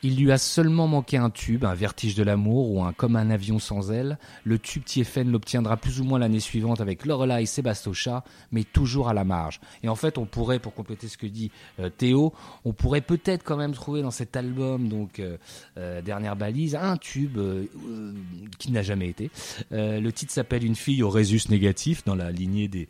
Il 0.03 0.15
lui 0.15 0.31
a 0.31 0.39
seulement 0.39 0.87
manqué 0.87 1.17
un 1.17 1.29
tube, 1.29 1.63
un 1.63 1.75
vertige 1.75 2.15
de 2.15 2.23
l'amour 2.23 2.71
ou 2.71 2.83
un 2.83 2.91
comme 2.91 3.15
un 3.15 3.29
avion 3.29 3.59
sans 3.59 3.91
aile. 3.91 4.17
Le 4.43 4.57
tube 4.57 4.83
Tiefen 4.83 5.29
l'obtiendra 5.31 5.77
plus 5.77 6.01
ou 6.01 6.03
moins 6.03 6.17
l'année 6.17 6.39
suivante 6.39 6.81
avec 6.81 7.05
Lorelai 7.05 7.43
et 7.43 7.45
Sébastocha, 7.45 8.23
mais 8.51 8.63
toujours 8.63 9.09
à 9.09 9.13
la 9.13 9.23
marge. 9.23 9.61
Et 9.83 9.89
en 9.89 9.95
fait, 9.95 10.17
on 10.17 10.25
pourrait, 10.25 10.57
pour 10.57 10.73
compléter 10.73 11.07
ce 11.07 11.17
que 11.17 11.27
dit 11.27 11.51
euh, 11.79 11.89
Théo, 11.89 12.33
on 12.65 12.73
pourrait 12.73 13.01
peut-être 13.01 13.43
quand 13.43 13.57
même 13.57 13.73
trouver 13.73 14.01
dans 14.01 14.11
cet 14.11 14.35
album, 14.35 14.89
donc 14.89 15.19
euh, 15.19 15.37
euh, 15.77 16.01
Dernière 16.01 16.35
balise, 16.35 16.75
un 16.75 16.97
tube 16.97 17.37
qui 18.57 18.71
n'a 18.71 18.81
jamais 18.81 19.09
été. 19.09 19.29
Le 19.69 20.09
titre 20.09 20.31
s'appelle 20.31 20.65
Une 20.65 20.75
fille 20.75 21.03
au 21.03 21.09
résus 21.09 21.41
négatif, 21.49 22.03
dans 22.05 22.15
la 22.15 22.31
lignée 22.31 22.67
des 22.67 22.87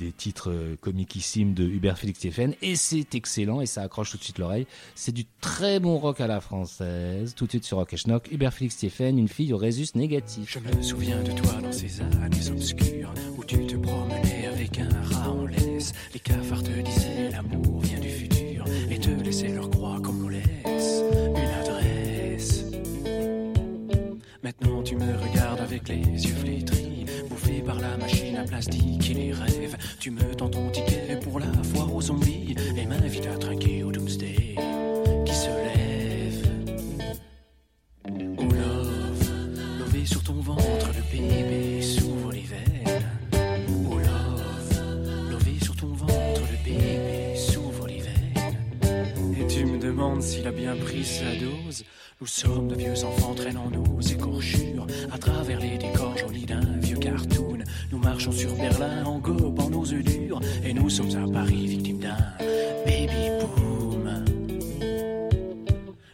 des 0.00 0.12
titres 0.12 0.76
comiquissimes 0.80 1.54
de 1.54 1.64
Hubert 1.64 1.98
Félix 1.98 2.20
Thieffen 2.20 2.54
et 2.62 2.76
c'est 2.76 3.14
excellent 3.14 3.60
et 3.60 3.66
ça 3.66 3.82
accroche 3.82 4.10
tout 4.10 4.18
de 4.18 4.24
suite 4.24 4.38
l'oreille. 4.38 4.66
C'est 4.94 5.12
du 5.12 5.24
très 5.40 5.80
bon 5.80 5.98
rock 5.98 6.20
à 6.20 6.26
la 6.26 6.40
française. 6.40 7.34
Tout 7.34 7.46
de 7.46 7.50
suite 7.50 7.64
sur 7.64 7.78
Rock 7.78 7.92
et 7.92 7.96
Schnock, 7.96 8.28
Hubert 8.32 8.52
Félix 8.52 8.76
Thieffen, 8.76 9.18
une 9.18 9.28
fille 9.28 9.52
au 9.52 9.56
résus 9.56 9.86
négatif. 9.94 10.58
Je 10.58 10.58
me 10.58 10.82
souviens 10.82 11.22
de 11.22 11.32
toi 11.32 11.60
dans 11.62 11.72
ces 11.72 12.00
années 12.00 12.50
obscures 12.50 13.12
où 13.36 13.44
tu 13.44 13.66
te 13.66 13.76
promenais 13.76 14.46
avec 14.46 14.78
un 14.78 14.88
rat 15.02 15.30
en 15.30 15.46
laisse. 15.46 15.92
Les 16.12 16.20
cafards 16.20 16.62
te 16.62 16.70
disaient 16.70 17.30
l'amour 17.30 17.80
vient 17.80 18.00
du 18.00 18.08
futur 18.08 18.64
et 18.90 18.98
te 18.98 19.10
laissaient 19.10 19.48
leur 19.48 19.70
croix 19.70 20.00
comme 20.02 20.18
nous 20.18 20.28
laisse 20.28 21.02
une 21.26 21.62
adresse. 21.62 22.64
Maintenant 24.42 24.82
tu 24.82 24.96
me 24.96 25.16
regardes 25.16 25.60
avec 25.60 25.88
les 25.88 25.96
yeux 25.96 26.34
flétris, 26.34 26.73
par 27.64 27.80
la 27.80 27.96
machine 27.96 28.36
à 28.36 28.44
plastique 28.44 29.10
et 29.10 29.14
les 29.14 29.32
rêves. 29.32 29.76
Tu 29.98 30.10
me 30.10 30.22
tends 30.34 30.48
ton 30.48 30.70
ticket 30.70 31.18
pour 31.22 31.40
la 31.40 31.52
foire 31.62 31.94
aux 31.94 32.02
zombies 32.02 32.54
et 32.76 32.86
m'invites 32.86 33.26
à 33.26 33.36
trinquer 33.38 33.82
au 33.82 33.92
Doomsday 33.92 34.56
qui 35.24 35.34
se 35.34 35.48
lève. 35.48 36.46
Oh 38.38 38.42
love, 38.42 40.06
sur 40.06 40.22
ton 40.22 40.34
ventre, 40.34 40.88
le 40.88 41.02
bébé 41.10 41.82
s'ouvre 41.82 42.32
les 42.32 42.42
veines. 42.42 43.02
Oh 43.90 43.98
love, 43.98 45.62
sur 45.62 45.76
ton 45.76 45.92
ventre, 45.92 46.42
le 46.50 46.64
bébé 46.64 47.36
s'ouvre 47.36 47.86
les 47.86 48.00
veines. 48.00 49.40
Et 49.40 49.46
tu 49.46 49.64
me 49.64 49.78
demandes 49.78 50.22
s'il 50.22 50.46
a 50.46 50.52
bien 50.52 50.76
pris 50.76 51.04
sa 51.04 51.34
dose. 51.36 51.84
Nous 52.24 52.28
sommes 52.28 52.68
de 52.68 52.74
vieux 52.74 53.04
enfants 53.04 53.34
traînant 53.34 53.68
nos 53.68 54.00
écorchures 54.00 54.86
à 55.12 55.18
travers 55.18 55.60
les 55.60 55.76
décors 55.76 56.16
jaunis 56.16 56.46
d'un 56.46 56.78
vieux 56.80 56.96
cartoon. 56.96 57.58
Nous 57.92 57.98
marchons 57.98 58.32
sur 58.32 58.54
Berlin 58.54 59.04
en 59.04 59.18
gobant 59.18 59.68
nos 59.68 59.84
œufs 59.92 60.02
durs 60.02 60.40
et 60.64 60.72
nous 60.72 60.88
sommes 60.88 61.14
à 61.22 61.30
Paris 61.30 61.66
victimes 61.66 61.98
d'un 61.98 62.16
baby 62.86 63.28
boom. 63.40 64.24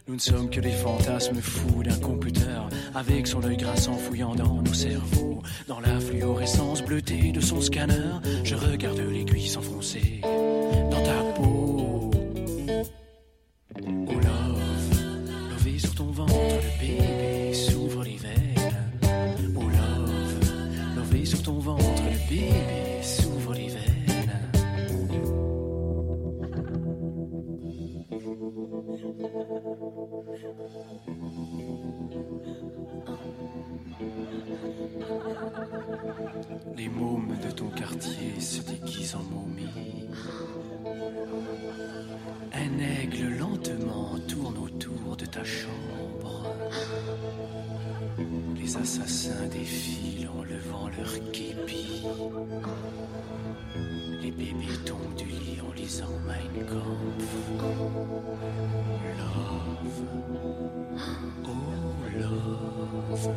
Nous 0.05 0.15
ne 0.15 0.19
sommes 0.19 0.49
que 0.49 0.59
les 0.59 0.73
fantasmes 0.73 1.39
fous 1.39 1.81
d'un 1.81 1.97
computer 1.99 2.59
avec 2.93 3.25
son 3.25 3.41
œil 3.45 3.55
grinçant 3.55 3.95
fouillant 3.95 4.35
dans 4.35 4.61
nos 4.61 4.73
cerveaux. 4.73 5.41
Dans 5.69 5.79
la 5.79 5.97
fluorescence 6.01 6.81
bleutée 6.81 7.31
de 7.31 7.39
son 7.39 7.61
scanner, 7.61 8.19
je 8.43 8.55
regarde 8.55 8.99
l'aiguille 8.99 9.47
s'enfoncer 9.47 10.19
dans 10.91 11.03
ta 11.03 11.20
Les 36.75 36.89
mômes 36.89 37.37
de 37.43 37.51
ton 37.51 37.69
quartier 37.69 38.39
se 38.39 38.61
déguisent 38.63 39.15
en 39.15 39.23
momies. 39.23 40.09
Un 42.53 42.79
aigle 42.79 43.37
lentement 43.37 44.17
tourne 44.27 44.57
autour 44.57 45.15
de 45.15 45.25
ta 45.25 45.43
chambre. 45.43 46.53
Les 48.55 48.75
assassins 48.77 49.47
défilent 49.47 50.29
en 50.29 50.43
levant 50.43 50.89
leur 50.97 51.31
képi. 51.31 52.03
Les 54.21 54.31
bébés 54.31 54.77
tombent 54.85 55.15
du 55.17 55.25
lit 55.25 55.59
en 55.67 55.73
lisant 55.73 56.19
Mein 56.25 56.65
Kampf. 56.65 57.41
Oh, 60.13 60.17
love. 62.19 63.29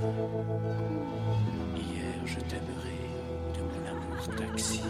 Hier, 1.76 2.14
je 2.24 2.40
t'aimerais 2.40 3.04
de 3.54 3.60
mon 3.62 3.82
amour 3.90 4.22
taxi. 4.36 4.80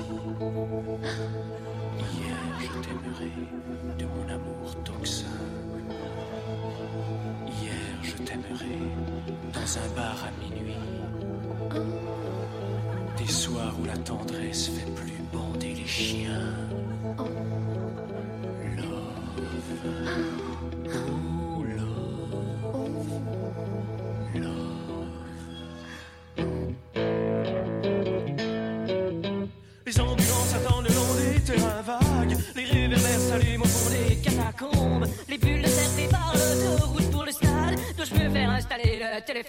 Hier, 1.98 2.38
je 2.60 2.66
t'aimerais 2.80 3.36
de 3.98 4.06
mon 4.06 4.26
amour 4.32 4.74
toxin. 4.84 5.26
Hier, 7.60 7.84
je 8.02 8.14
t'aimerais 8.22 8.80
dans 9.52 9.78
un 9.78 9.88
bar 9.94 10.18
à 10.24 10.30
minuit. 10.42 10.76
Des 13.18 13.30
soirs 13.30 13.74
où 13.80 13.84
la 13.84 13.98
tendresse 13.98 14.68
fait 14.68 14.90
plus 14.92 15.22
bander 15.32 15.74
les 15.74 15.86
chiens. 15.86 16.54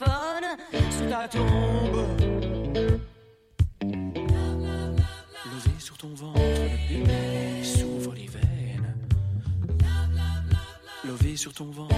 téléphone 0.05 0.91
sous 0.91 1.09
ta 1.09 1.27
tombe. 1.27 2.07
L'osé 5.45 5.69
sur 5.79 5.97
ton 5.97 6.13
ventre, 6.13 6.39
le 6.91 7.63
s'ouvre 7.63 8.13
les 8.15 8.27
veines. 8.27 8.95
Lové 11.03 11.35
sur 11.35 11.53
ton 11.53 11.65
ventre, 11.65 11.95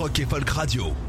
rock 0.00 0.18
et 0.18 0.24
folk 0.24 0.48
radio. 0.48 0.99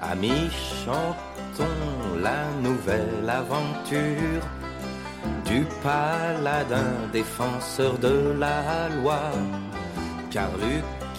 Amis, 0.00 0.50
chantons 0.84 1.64
la 2.20 2.44
nouvelle 2.60 3.28
aventure 3.28 4.42
du 5.46 5.64
paladin 5.82 7.08
défenseur 7.12 7.98
de 7.98 8.34
la 8.38 8.90
loi. 9.00 9.20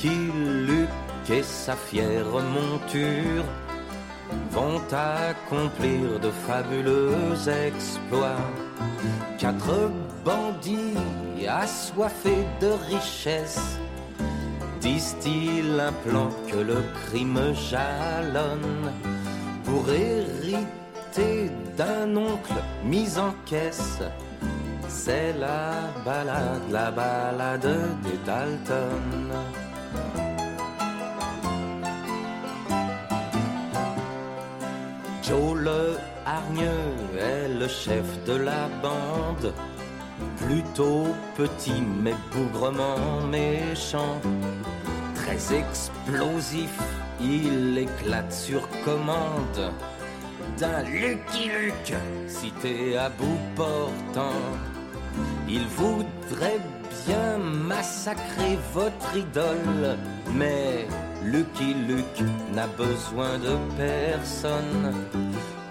Lucky 0.03 0.31
Luke 0.67 0.89
et 1.29 1.43
sa 1.43 1.75
fière 1.75 2.25
monture 2.25 3.45
vont 4.51 4.81
accomplir 4.91 6.19
de 6.19 6.29
fabuleux 6.29 7.35
exploits. 7.47 8.51
Quatre 9.37 9.91
bandits 10.25 10.97
assoiffés 11.47 12.45
de 12.59 12.71
richesse 12.93 13.77
disent-ils 14.81 15.79
un 15.79 15.93
plan 16.09 16.29
que 16.49 16.57
le 16.57 16.83
crime 17.05 17.53
jalonne 17.53 18.91
pour 19.63 19.89
hériter 19.89 21.49
d'un 21.77 22.15
oncle 22.17 22.59
mis 22.83 23.17
en 23.17 23.33
caisse. 23.45 23.99
C'est 24.89 25.33
la 25.39 25.71
balade, 26.03 26.69
la 26.69 26.91
balade 26.91 27.77
des 28.03 28.17
Dalton. 28.25 29.62
Est 37.17 37.47
le 37.59 37.67
chef 37.67 38.23
de 38.25 38.33
la 38.33 38.67
bande, 38.81 39.53
plutôt 40.37 41.07
petit 41.35 41.81
mais 41.81 42.15
bougrement 42.31 43.21
méchant, 43.29 44.19
très 45.15 45.55
explosif, 45.55 46.77
il 47.21 47.77
éclate 47.77 48.31
sur 48.31 48.67
commande. 48.83 49.71
D'un 50.57 50.83
Lucky 50.83 51.49
Luke, 51.49 51.95
cité 52.27 52.97
à 52.97 53.09
bout 53.09 53.39
portant. 53.55 54.41
Il 55.47 55.65
voudrait 55.67 56.59
bien 57.05 57.37
massacrer 57.37 58.57
votre 58.73 59.15
idole, 59.15 59.97
mais 60.33 60.87
Lucky 61.23 61.73
Luke 61.87 62.23
n'a 62.53 62.67
besoin 62.67 63.37
de 63.39 63.55
personne 63.77 64.93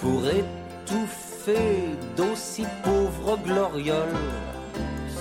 pour 0.02 0.22
étouffer 0.26 1.96
d'aussi 2.16 2.64
pauvres 2.82 3.38
glorioles. 3.38 4.32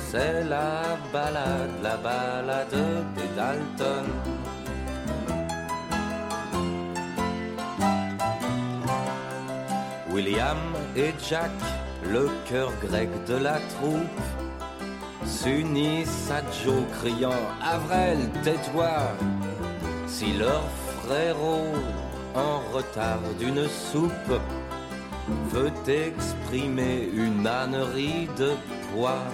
C'est 0.09 0.43
la 0.43 0.97
balade, 1.13 1.69
la 1.83 1.97
balade 1.97 2.83
des 3.15 3.29
Dalton. 3.35 4.07
William 10.11 10.57
et 10.97 11.13
Jack, 11.29 11.51
le 12.09 12.27
cœur 12.49 12.71
grec 12.81 13.09
de 13.27 13.35
la 13.35 13.59
troupe, 13.73 14.21
s'unissent 15.23 16.29
à 16.31 16.41
Joe 16.63 16.83
criant 16.99 17.43
Avrel, 17.61 18.17
tais-toi 18.43 18.91
Si 20.07 20.33
leur 20.33 20.63
frérot, 21.01 21.71
en 22.35 22.59
retard 22.75 23.21
d'une 23.39 23.67
soupe, 23.69 24.33
veut 25.49 25.71
exprimer 25.87 27.09
une 27.13 27.45
ânerie 27.45 28.27
de 28.37 28.51
poids, 28.93 29.25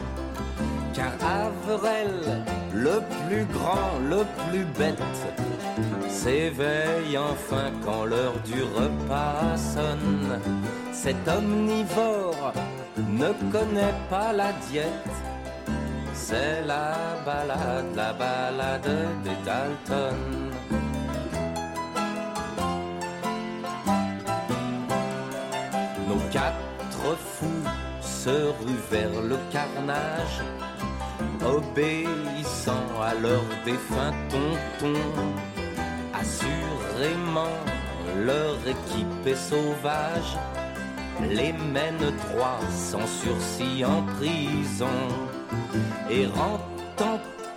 car 0.93 1.13
Avrel, 1.21 2.43
le 2.73 3.01
plus 3.27 3.45
grand, 3.45 3.99
le 4.09 4.23
plus 4.49 4.65
bête, 4.77 5.01
s'éveille 6.07 7.17
enfin 7.17 7.71
quand 7.85 8.05
l'heure 8.05 8.39
du 8.45 8.61
repas 8.63 9.55
sonne. 9.57 10.39
Cet 10.91 11.27
omnivore 11.27 12.53
ne 12.97 13.31
connaît 13.51 13.97
pas 14.09 14.33
la 14.33 14.51
diète. 14.69 15.17
C'est 16.13 16.65
la 16.65 16.95
balade, 17.25 17.95
la 17.95 18.13
balade 18.13 18.89
des 19.23 19.37
Dalton. 19.45 20.51
Quatre 26.31 27.17
fous 27.17 27.63
se 28.01 28.29
ruent 28.29 28.85
vers 28.91 29.21
le 29.21 29.37
carnage, 29.51 30.41
obéissant 31.45 32.87
à 33.01 33.13
leur 33.13 33.43
défunt 33.65 34.13
tonton 34.29 34.99
Assurément, 36.13 37.57
leur 38.25 38.55
équipe 38.67 39.27
est 39.27 39.35
sauvage, 39.35 40.37
les 41.21 41.53
mène 41.53 41.97
droit 41.99 42.59
sans 42.71 43.05
sursis 43.05 43.85
en 43.85 44.01
prison. 44.17 44.99
Et 46.09 46.25
en 46.27 46.59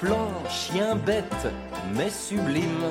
plan, 0.00 0.28
chien 0.48 0.96
bête, 0.96 1.46
mais 1.94 2.11
sublime, 2.11 2.87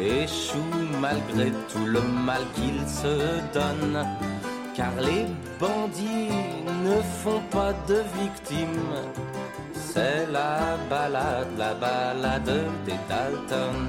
échoue 0.00 0.58
malgré 1.00 1.50
tout 1.72 1.86
le 1.86 2.02
mal 2.02 2.42
qu'ils 2.54 2.86
se 2.86 3.40
donnent. 3.52 4.06
Car 4.78 4.94
les 5.00 5.26
bandits 5.58 6.30
ne 6.84 7.02
font 7.02 7.42
pas 7.50 7.72
de 7.88 7.96
victimes. 8.20 8.94
C'est 9.74 10.24
la 10.30 10.76
balade, 10.88 11.48
la 11.58 11.74
balade 11.74 12.60
des 12.86 13.00
Dalton. 13.08 13.80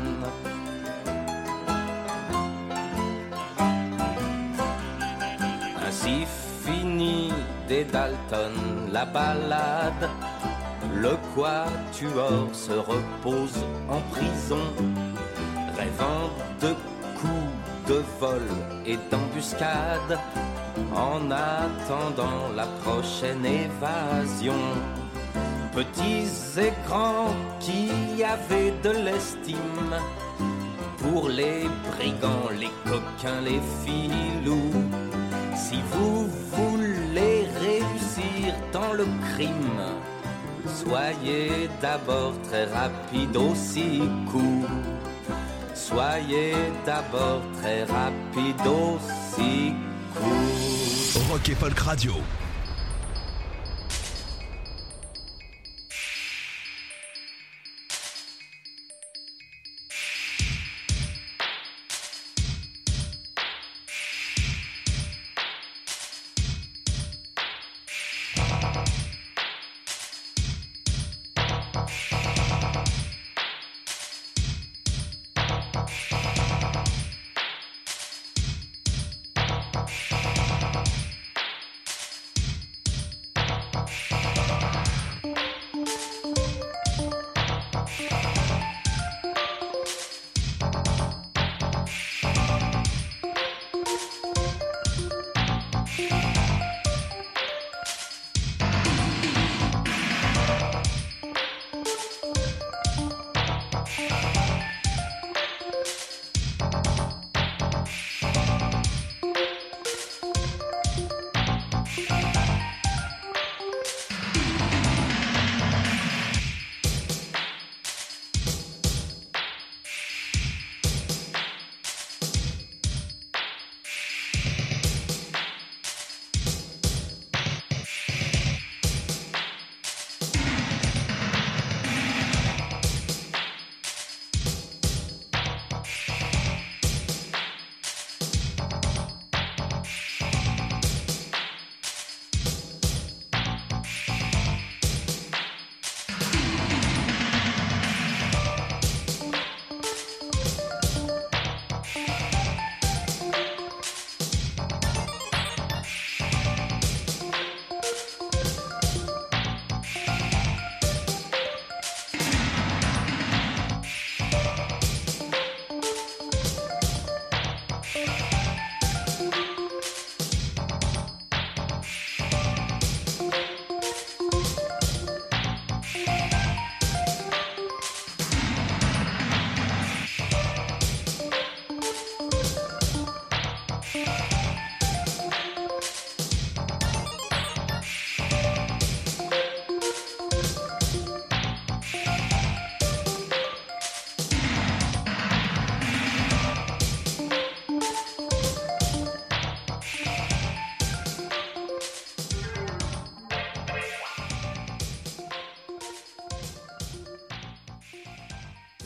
Ainsi 5.88 6.26
finit 6.66 7.34
des 7.68 7.84
Dalton 7.84 8.56
la 8.92 9.06
balade. 9.06 10.10
Le 10.96 11.16
quatuor 11.36 12.50
se 12.52 12.74
repose 12.74 13.64
en 13.88 14.02
prison, 14.10 14.66
rêvant 15.78 16.32
de 16.60 16.74
de 17.90 18.04
vol 18.20 18.48
et 18.86 19.00
d'embuscade, 19.10 20.14
en 20.96 21.32
attendant 21.32 22.44
la 22.56 22.68
prochaine 22.84 23.44
évasion. 23.46 24.62
Petits 25.74 26.30
écrans 26.70 27.34
qui 27.60 28.24
avaient 28.24 28.74
de 28.84 28.92
l'estime 29.06 29.92
pour 31.00 31.30
les 31.30 31.64
brigands, 31.92 32.50
les 32.60 32.74
coquins, 32.86 33.42
les 33.42 33.62
filous. 33.82 34.84
Si 35.56 35.80
vous 35.92 36.28
voulez 36.54 37.48
réussir 37.66 38.54
dans 38.72 38.94
le 38.94 39.06
crime, 39.34 39.84
soyez 40.68 41.70
d'abord 41.82 42.34
très 42.48 42.66
rapide 42.66 43.36
au 43.36 43.56
six 43.56 44.04
coups. 44.32 44.99
Soyez 45.90 46.54
d'abord 46.86 47.42
très 47.60 47.84
rapide 47.84 48.68
au 48.68 49.00
six 49.34 49.74
coups. 50.16 51.28
Rock 51.32 51.50
et 51.50 51.56
Folk 51.56 51.80
Radio. 51.80 52.14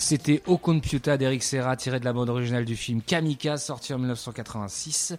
C'était 0.06 0.44
Au 0.48 0.58
d'Eric 1.18 1.42
Serra, 1.42 1.78
tiré 1.78 1.98
de 1.98 2.04
la 2.04 2.12
bande 2.12 2.30
originale 2.30 2.66
du 2.66 2.76
film 2.76 3.02
Kamikaze, 3.02 3.64
sorti 3.64 3.94
en 3.94 4.00
1986. 4.00 5.16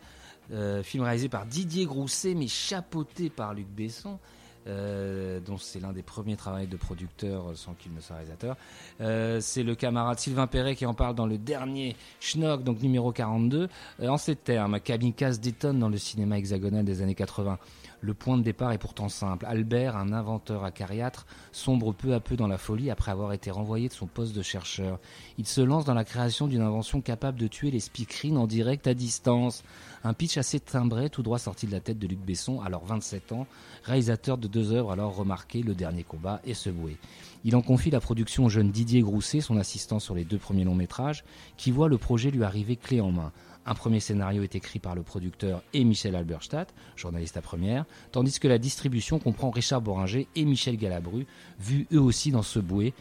Euh, 0.52 0.82
film 0.82 1.04
réalisé 1.04 1.30
par 1.30 1.46
Didier 1.46 1.86
Grousset, 1.86 2.34
mais 2.34 2.48
chapeauté 2.48 3.30
par 3.30 3.54
Luc 3.54 3.66
Besson. 3.66 4.18
Euh, 4.66 5.40
dont 5.40 5.58
c'est 5.58 5.78
l'un 5.78 5.92
des 5.92 6.02
premiers 6.02 6.36
travaux 6.36 6.64
de 6.64 6.76
producteur 6.76 7.50
euh, 7.50 7.54
sans 7.54 7.74
qu'il 7.74 7.92
ne 7.92 8.00
soit 8.00 8.16
réalisateur. 8.16 8.56
Euh, 9.02 9.38
c'est 9.40 9.62
le 9.62 9.74
camarade 9.74 10.18
Sylvain 10.18 10.46
Perret 10.46 10.74
qui 10.74 10.86
en 10.86 10.94
parle 10.94 11.14
dans 11.14 11.26
le 11.26 11.36
dernier 11.36 11.96
Schnock, 12.20 12.64
donc 12.64 12.80
numéro 12.80 13.12
42. 13.12 13.68
Euh, 14.00 14.08
en 14.08 14.16
ces 14.16 14.36
termes, 14.36 14.80
Kamikaze 14.80 15.38
détonne 15.40 15.80
dans 15.80 15.90
le 15.90 15.98
cinéma 15.98 16.38
hexagonal 16.38 16.84
des 16.84 17.02
années 17.02 17.14
80. 17.14 17.58
Le 18.00 18.14
point 18.14 18.36
de 18.36 18.42
départ 18.42 18.72
est 18.72 18.78
pourtant 18.78 19.08
simple. 19.08 19.46
Albert, 19.46 19.96
un 19.96 20.12
inventeur 20.12 20.64
acariâtre, 20.64 21.26
sombre 21.52 21.92
peu 21.92 22.12
à 22.12 22.20
peu 22.20 22.36
dans 22.36 22.48
la 22.48 22.58
folie 22.58 22.90
après 22.90 23.10
avoir 23.10 23.32
été 23.32 23.50
renvoyé 23.50 23.88
de 23.88 23.94
son 23.94 24.06
poste 24.06 24.34
de 24.34 24.42
chercheur. 24.42 24.98
Il 25.38 25.46
se 25.46 25.62
lance 25.62 25.86
dans 25.86 25.94
la 25.94 26.04
création 26.04 26.46
d'une 26.46 26.60
invention 26.60 27.00
capable 27.00 27.38
de 27.38 27.46
tuer 27.46 27.70
les 27.70 27.80
speakerines 27.80 28.36
en 28.36 28.46
direct 28.46 28.86
à 28.86 28.94
distance. 28.94 29.64
Un 30.06 30.12
pitch 30.12 30.36
assez 30.36 30.60
timbré, 30.60 31.08
tout 31.08 31.22
droit 31.22 31.38
sorti 31.38 31.66
de 31.66 31.72
la 31.72 31.80
tête 31.80 31.98
de 31.98 32.06
Luc 32.06 32.18
Besson, 32.18 32.60
alors 32.60 32.84
27 32.84 33.32
ans, 33.32 33.46
réalisateur 33.84 34.36
de 34.36 34.46
deux 34.46 34.70
œuvres 34.72 34.92
alors 34.92 35.16
remarquées, 35.16 35.62
Le 35.62 35.74
Dernier 35.74 36.04
Combat 36.04 36.42
et 36.44 36.52
Subway. 36.52 36.98
Il 37.42 37.56
en 37.56 37.62
confie 37.62 37.90
la 37.90 38.00
production 38.00 38.44
au 38.44 38.48
jeune 38.50 38.70
Didier 38.70 39.00
Grousset, 39.00 39.40
son 39.40 39.56
assistant 39.56 40.00
sur 40.00 40.14
les 40.14 40.24
deux 40.24 40.36
premiers 40.36 40.64
longs 40.64 40.74
métrages, 40.74 41.24
qui 41.56 41.70
voit 41.70 41.88
le 41.88 41.96
projet 41.96 42.30
lui 42.30 42.44
arriver 42.44 42.76
clé 42.76 43.00
en 43.00 43.12
main. 43.12 43.32
Un 43.64 43.74
premier 43.74 43.98
scénario 43.98 44.42
est 44.42 44.54
écrit 44.54 44.78
par 44.78 44.94
le 44.94 45.02
producteur 45.02 45.62
et 45.72 45.84
Michel 45.84 46.14
Alberstadt, 46.16 46.74
journaliste 46.96 47.38
à 47.38 47.40
première, 47.40 47.86
tandis 48.12 48.38
que 48.38 48.46
la 48.46 48.58
distribution 48.58 49.18
comprend 49.18 49.48
Richard 49.48 49.80
Boringer 49.80 50.28
et 50.36 50.44
Michel 50.44 50.76
Galabru, 50.76 51.26
vus 51.58 51.86
eux 51.94 52.00
aussi 52.00 52.30
dans 52.30 52.42
ce 52.42 52.58
bouet, 52.58 52.92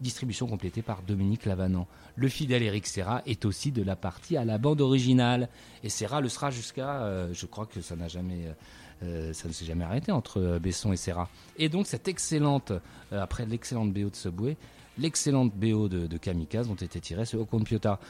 distribution 0.00 0.46
complétée 0.46 0.82
par 0.82 1.02
Dominique 1.02 1.46
Lavanant. 1.46 1.86
Le 2.16 2.28
fidèle 2.28 2.62
Eric 2.62 2.86
Serra 2.86 3.22
est 3.26 3.44
aussi 3.44 3.72
de 3.72 3.82
la 3.82 3.96
partie 3.96 4.36
à 4.36 4.44
la 4.44 4.58
bande 4.58 4.80
originale. 4.80 5.48
Et 5.82 5.88
Serra 5.88 6.20
le 6.20 6.28
sera 6.28 6.50
jusqu'à, 6.50 7.02
euh, 7.02 7.28
je 7.32 7.46
crois 7.46 7.66
que 7.66 7.80
ça 7.80 7.96
n'a 7.96 8.08
jamais, 8.08 8.46
euh, 8.46 8.52
euh, 9.04 9.32
ça 9.32 9.48
ne 9.48 9.52
s'est 9.52 9.64
jamais 9.64 9.84
arrêté 9.84 10.12
entre 10.12 10.58
Besson 10.60 10.92
et 10.92 10.96
Serra. 10.96 11.28
Et 11.56 11.68
donc 11.68 11.86
cette 11.86 12.08
excellente, 12.08 12.72
après 13.12 13.46
l'excellente 13.46 13.92
BO 13.92 14.10
de 14.10 14.16
Subway, 14.16 14.56
l'excellente 14.98 15.52
BO 15.54 15.88
de, 15.88 16.16
Kamikaze 16.16 16.68
ont 16.68 16.74
été 16.74 17.00
tirées 17.00 17.24
sur 17.24 17.40
Ocon 17.40 17.60
Piota. 17.60 18.00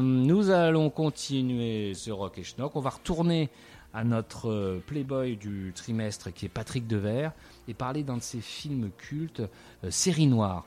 Nous 0.00 0.50
allons 0.50 0.90
continuer 0.90 1.94
ce 1.94 2.10
Rock 2.10 2.38
et 2.38 2.44
Schnock. 2.44 2.76
On 2.76 2.80
va 2.80 2.90
retourner 2.90 3.50
à 3.94 4.04
notre 4.04 4.80
playboy 4.86 5.36
du 5.36 5.72
trimestre 5.74 6.32
qui 6.32 6.46
est 6.46 6.50
Patrick 6.50 6.86
Devers 6.86 7.32
et 7.66 7.74
parler 7.74 8.04
d'un 8.04 8.18
de 8.18 8.22
ses 8.22 8.40
films 8.40 8.90
cultes, 8.96 9.42
Série 9.90 10.28
Noire. 10.28 10.64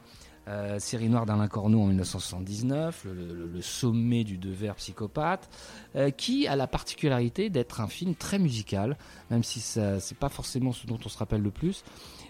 Euh, 0.47 0.79
série 0.79 1.07
noire 1.07 1.27
d'Alain 1.27 1.47
Corneau 1.47 1.81
en 1.81 1.85
1979, 1.85 3.05
le, 3.05 3.61
sommet 3.61 4.23
du 4.23 4.39
Devers 4.39 4.73
psychopathe, 4.75 5.47
euh, 5.95 6.09
qui 6.09 6.47
a 6.47 6.55
la 6.55 6.65
particularité 6.65 7.51
d'être 7.51 7.79
un 7.79 7.87
film 7.87 8.15
très 8.15 8.39
musical, 8.39 8.97
même 9.29 9.43
si 9.43 9.59
ça 9.59 9.99
c'est 9.99 10.17
pas 10.17 10.29
forcément 10.29 10.71
ce 10.71 10.87
dont 10.87 10.97
on 11.05 11.09
se 11.09 11.17
rappelle 11.19 11.41
le 11.41 11.51
plus. 11.51 11.83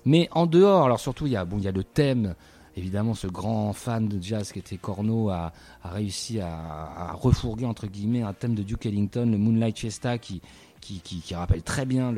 Mais 0.04 0.28
en 0.32 0.46
dehors, 0.46 0.84
alors 0.84 1.00
surtout 1.00 1.26
il 1.26 1.34
y 1.34 1.38
a 1.38 1.46
bon 1.46 1.60
y 1.60 1.70
a 1.70 1.72
le 1.72 1.86
thème. 1.86 2.36
Évidemment, 2.76 3.14
ce 3.14 3.28
grand 3.28 3.74
fan 3.74 4.08
de 4.08 4.22
jazz 4.22 4.52
qui 4.52 4.60
était 4.60 4.78
Corneau 4.78 5.30
a, 5.30 5.52
réussi 5.84 6.40
à, 6.40 6.48
à 6.48 7.14
refourguer 7.14 7.66
entre 7.66 7.88
guillemets 7.88 8.24
un 8.24 8.34
thème 8.34 8.56
de 8.56 8.64
Duke 8.64 8.86
Ellington, 8.86 9.30
le 9.30 9.38
Moonlight 9.38 9.78
Fiesta, 9.78 10.18
qui 10.18 10.42
qui, 10.82 11.22
rappelle 11.34 11.64
très 11.64 11.86
bien 11.86 12.14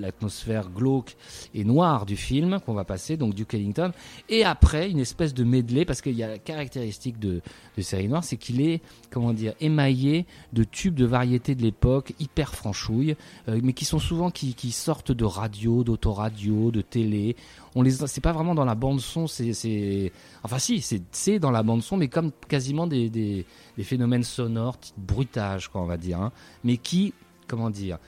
l'atmosphère 0.00 0.68
glauque 0.70 1.16
et 1.54 1.64
noire 1.64 2.04
du 2.04 2.16
film 2.16 2.60
qu'on 2.66 2.74
va 2.74 2.84
passer, 2.84 3.16
donc 3.16 3.34
Duke 3.34 3.54
Ellington. 3.54 3.92
Et 4.28 4.44
après, 4.44 4.90
une 4.90 4.98
espèce 4.98 5.32
de 5.32 5.44
medley, 5.44 5.84
parce 5.84 6.02
qu'il 6.02 6.14
y 6.14 6.22
a 6.22 6.28
la 6.28 6.38
caractéristique 6.38 7.18
de, 7.18 7.40
de 7.76 7.82
série 7.82 8.08
noire, 8.08 8.24
c'est 8.24 8.36
qu'il 8.36 8.60
est, 8.60 8.82
comment 9.10 9.32
dire, 9.32 9.54
émaillé 9.60 10.26
de 10.52 10.64
tubes 10.64 10.94
de 10.94 11.06
variété 11.06 11.54
de 11.54 11.62
l'époque, 11.62 12.14
hyper 12.18 12.54
franchouilles, 12.54 13.16
euh, 13.48 13.60
mais 13.62 13.72
qui 13.72 13.84
sont 13.84 13.98
souvent 13.98 14.30
qui, 14.30 14.54
sortent 14.72 15.12
de 15.12 15.24
radio, 15.24 15.84
d'autoradio, 15.84 16.70
de 16.70 16.80
télé. 16.80 17.36
On 17.74 17.82
les, 17.82 17.90
c'est 17.90 18.20
pas 18.20 18.32
vraiment 18.32 18.54
dans 18.54 18.64
la 18.64 18.74
bande 18.74 19.00
son, 19.00 19.26
c'est, 19.26 20.12
enfin 20.42 20.58
si, 20.58 20.84
c'est, 21.12 21.38
dans 21.38 21.50
la 21.50 21.62
bande 21.62 21.82
son, 21.82 21.96
mais 21.96 22.08
comme 22.08 22.32
quasiment 22.48 22.86
des, 22.86 23.46
phénomènes 23.82 24.24
sonores, 24.24 24.78
type 24.78 24.98
bruitage, 24.98 25.68
quoi, 25.68 25.80
on 25.80 25.86
va 25.86 25.96
dire, 25.96 26.20
hein, 26.20 26.32
mais 26.64 26.76
qui, 26.76 27.14
comment 27.48 27.70
dire, 27.70 27.98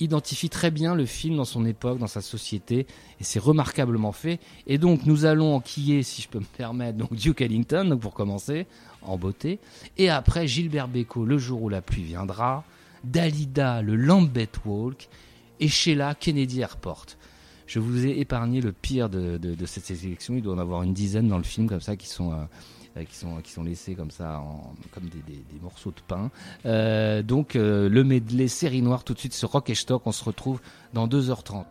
identifie 0.00 0.48
très 0.48 0.70
bien 0.70 0.94
le 0.94 1.06
film 1.06 1.36
dans 1.36 1.44
son 1.44 1.64
époque, 1.66 1.98
dans 1.98 2.06
sa 2.06 2.20
société, 2.20 2.86
et 3.20 3.24
c'est 3.24 3.38
remarquablement 3.38 4.12
fait. 4.12 4.40
Et 4.66 4.78
donc 4.78 5.04
nous 5.06 5.24
allons 5.24 5.54
enquiller, 5.54 6.02
si 6.02 6.22
je 6.22 6.28
peux 6.28 6.40
me 6.40 6.44
permettre, 6.44 6.98
donc 6.98 7.14
Duke 7.14 7.42
Ellington, 7.42 7.98
pour 8.00 8.14
commencer, 8.14 8.66
en 9.02 9.18
beauté, 9.18 9.60
et 9.98 10.08
après 10.08 10.46
Gilbert 10.46 10.88
Bécaud, 10.88 11.24
Le 11.24 11.38
jour 11.38 11.62
où 11.62 11.68
la 11.68 11.82
pluie 11.82 12.04
viendra, 12.04 12.64
Dalida, 13.04 13.82
le 13.82 13.96
Lambeth 13.96 14.60
Walk, 14.64 15.08
et 15.60 15.68
Sheila, 15.68 16.14
Kennedy 16.14 16.60
Airport. 16.60 17.06
Je 17.66 17.78
vous 17.78 18.04
ai 18.04 18.18
épargné 18.20 18.60
le 18.60 18.72
pire 18.72 19.08
de, 19.08 19.38
cette 19.66 19.84
sélection. 19.84 20.34
Il 20.34 20.42
doit 20.42 20.54
en 20.54 20.58
avoir 20.58 20.82
une 20.82 20.92
dizaine 20.92 21.28
dans 21.28 21.38
le 21.38 21.44
film 21.44 21.68
comme 21.68 21.80
ça 21.80 21.96
qui 21.96 22.08
sont 22.08 22.32
euh, 22.32 22.44
qui 23.02 23.16
sont 23.16 23.40
qui 23.42 23.50
sont 23.50 23.64
laissés 23.64 23.94
comme 23.94 24.10
ça 24.10 24.38
en, 24.38 24.74
comme 24.92 25.04
des, 25.04 25.18
des, 25.26 25.42
des 25.52 25.60
morceaux 25.60 25.90
de 25.90 26.00
pain. 26.06 26.30
Euh, 26.64 27.22
donc 27.22 27.56
euh, 27.56 27.88
le 27.88 28.04
medley 28.04 28.46
série 28.48 28.82
noire 28.82 29.02
tout 29.02 29.14
de 29.14 29.18
suite 29.18 29.34
sur 29.34 29.50
Rock 29.50 29.70
et 29.70 29.74
Stock. 29.74 30.02
On 30.06 30.12
se 30.12 30.22
retrouve 30.24 30.60
dans 30.92 31.08
2h30. 31.08 31.64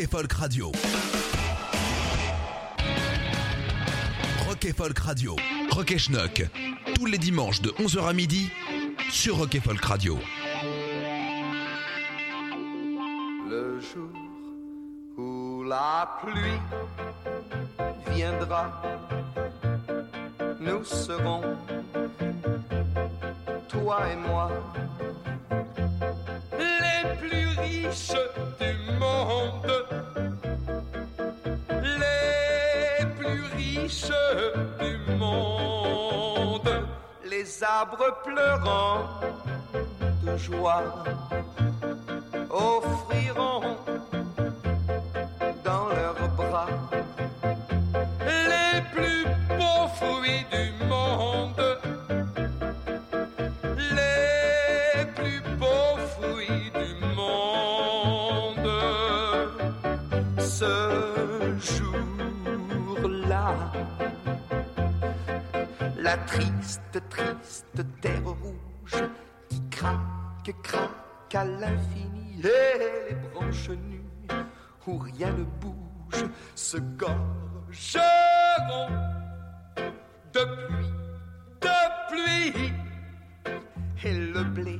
Et 0.00 0.06
Folk 0.06 0.32
Radio. 0.32 0.72
Rock 4.46 4.64
et 4.64 4.72
Folk 4.72 4.98
Radio. 4.98 5.36
Rock 5.72 5.92
et 5.92 5.98
Schnock. 5.98 6.48
Tous 6.94 7.04
les 7.04 7.18
dimanches 7.18 7.60
de 7.60 7.68
11h 7.72 8.08
à 8.08 8.14
midi 8.14 8.48
sur 9.10 9.36
Rock 9.36 9.56
et 9.56 9.60
Folk 9.60 9.84
Radio. 9.84 10.18
Le 13.50 13.78
jour 13.78 14.08
où 15.18 15.64
la 15.64 16.18
pluie 16.22 16.58
viendra, 18.14 18.80
nous 20.60 20.82
serons, 20.82 21.42
toi 23.68 23.98
et 24.10 24.16
moi, 24.16 24.39
pleurant 38.24 39.04
de 40.22 40.36
joie 40.36 40.84
offriront 42.50 43.76
dans 45.64 45.88
leurs 45.88 46.28
bras 46.36 46.68
les 48.26 48.80
plus 48.92 49.24
beaux 49.48 49.88
fruits 49.96 50.46
du 50.50 50.84
monde. 50.86 51.62
Les 53.76 55.04
plus 55.16 55.40
beaux 55.58 55.96
fruits 56.16 56.70
du 56.80 56.90
monde. 57.14 58.70
Ce 60.38 60.74
jour-là, 61.58 63.54
la 65.96 66.16
triste 66.18 66.89
où 74.86 74.98
rien 74.98 75.32
ne 75.32 75.44
bouge 75.44 76.24
se 76.54 76.78
gorgeront 76.78 77.18
de 80.32 80.40
pluie, 80.40 80.92
de 81.60 81.68
pluie, 82.08 82.72
et 84.04 84.14
le 84.14 84.44
blé 84.44 84.78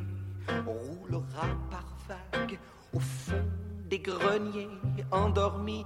roulera 0.66 1.48
par 1.70 1.84
vagues 2.08 2.58
au 2.92 3.00
fond 3.00 3.44
des 3.88 3.98
greniers 3.98 4.68
endormis, 5.10 5.84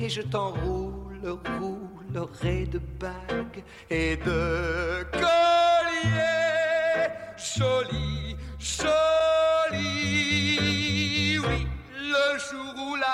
et 0.00 0.08
je 0.08 0.22
t'enroule, 0.22 1.38
roulerai 1.58 2.66
de 2.66 2.78
bagues 3.00 3.64
et 3.90 4.16
de 4.16 5.04
colliers. 5.12 6.38
Jolis, 7.36 8.36
jolis. 8.58 9.07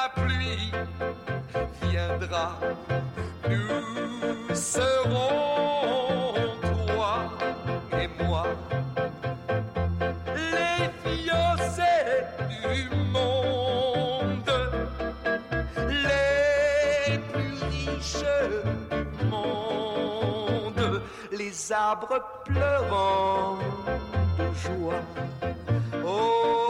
La 0.04 0.10
pluie 0.22 0.70
viendra, 1.82 2.58
nous 3.48 4.54
serons 4.54 6.34
toi 6.88 7.14
et 7.92 8.08
moi. 8.22 8.44
Les 10.36 10.90
fiancés 11.02 12.24
du 12.50 12.90
monde, 13.12 14.52
les 15.78 17.18
plus 17.32 17.56
riches 17.70 18.26
du 18.90 19.24
monde, 19.26 21.02
les 21.32 21.72
arbres 21.72 22.20
pleurant 22.44 23.58
de 24.38 24.46
joie 24.64 25.04
offriront 26.04 26.63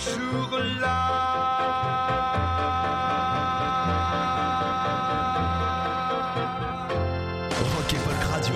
jour-là. 0.00 0.96
Rock 7.74 7.92
et 7.92 7.96
Folk 7.96 8.22
Radio. 8.32 8.54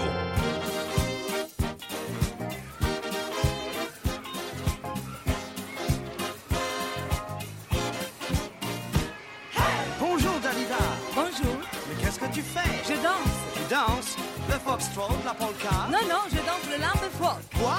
Bonjour 10.00 10.32
Dalida. 10.42 10.76
Bonjour, 11.14 11.56
Mais 11.88 11.94
qu'est-ce 12.02 12.18
que 12.18 12.26
tu 12.32 12.42
fais? 12.42 12.60
Je 12.84 12.94
danse. 13.02 13.34
Tu 13.54 13.60
danses 13.74 14.16
Le 14.48 14.54
foxtrot, 14.54 15.14
la 15.24 15.34
polka 15.34 15.70
Non, 15.90 15.98
non, 16.08 16.22
je 16.30 16.36
danse 16.36 16.66
le 16.70 16.80
lambe 16.80 17.10
folk. 17.18 17.60
Quoi? 17.60 17.76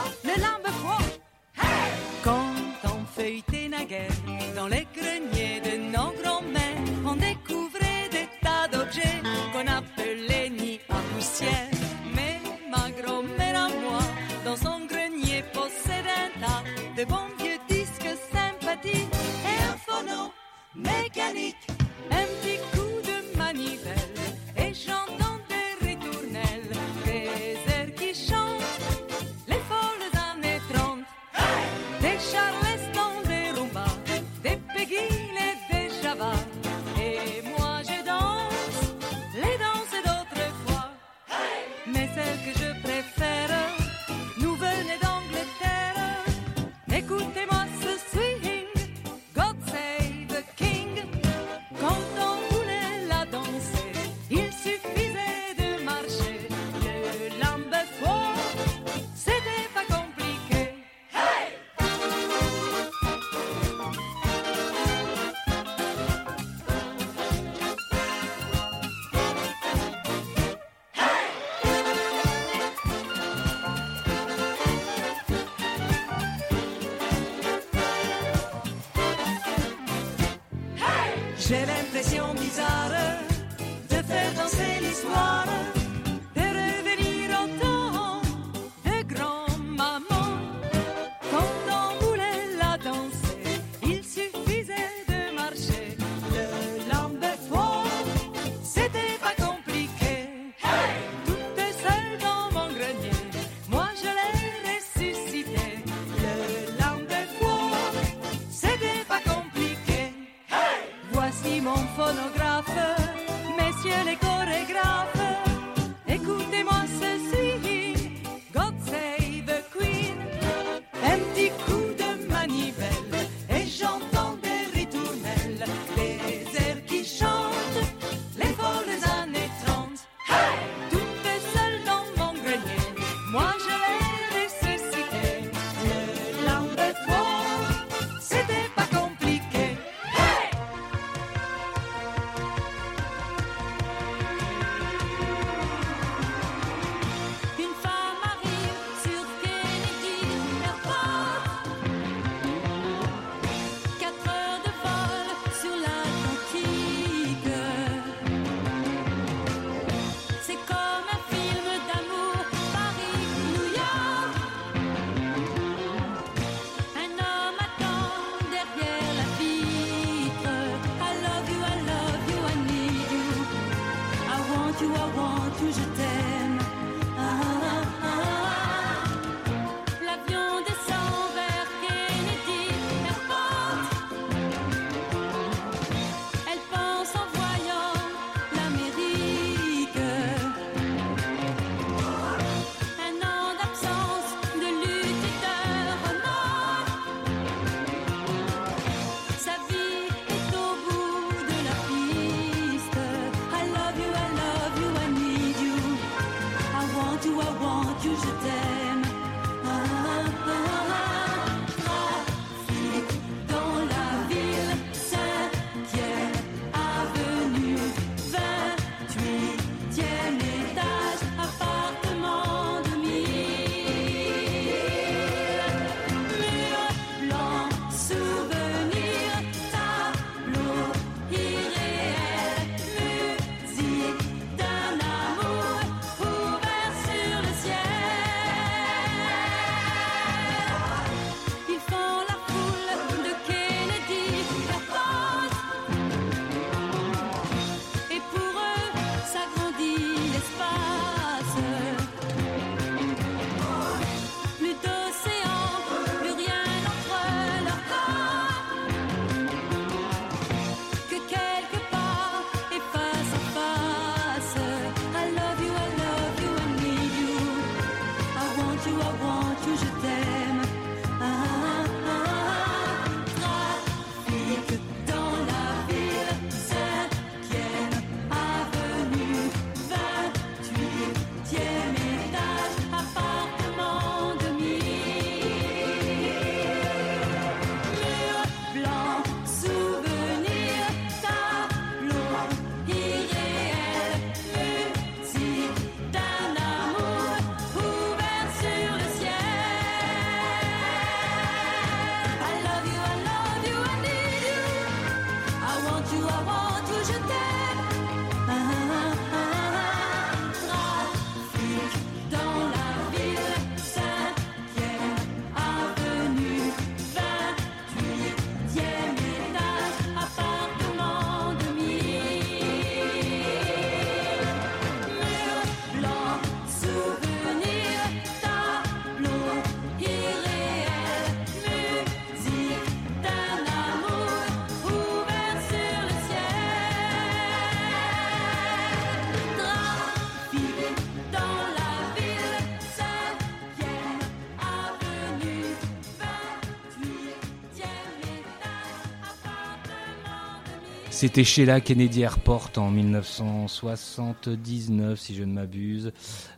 C'était 351.15 351.45
Sheila 351.45 351.79
Kennedy 351.79 352.23
Airport 352.23 352.71
en 352.75 352.91
1979, 352.91 355.17
si 355.17 355.33
je 355.33 355.45
ne 355.45 355.53
m'abuse. 355.53 356.11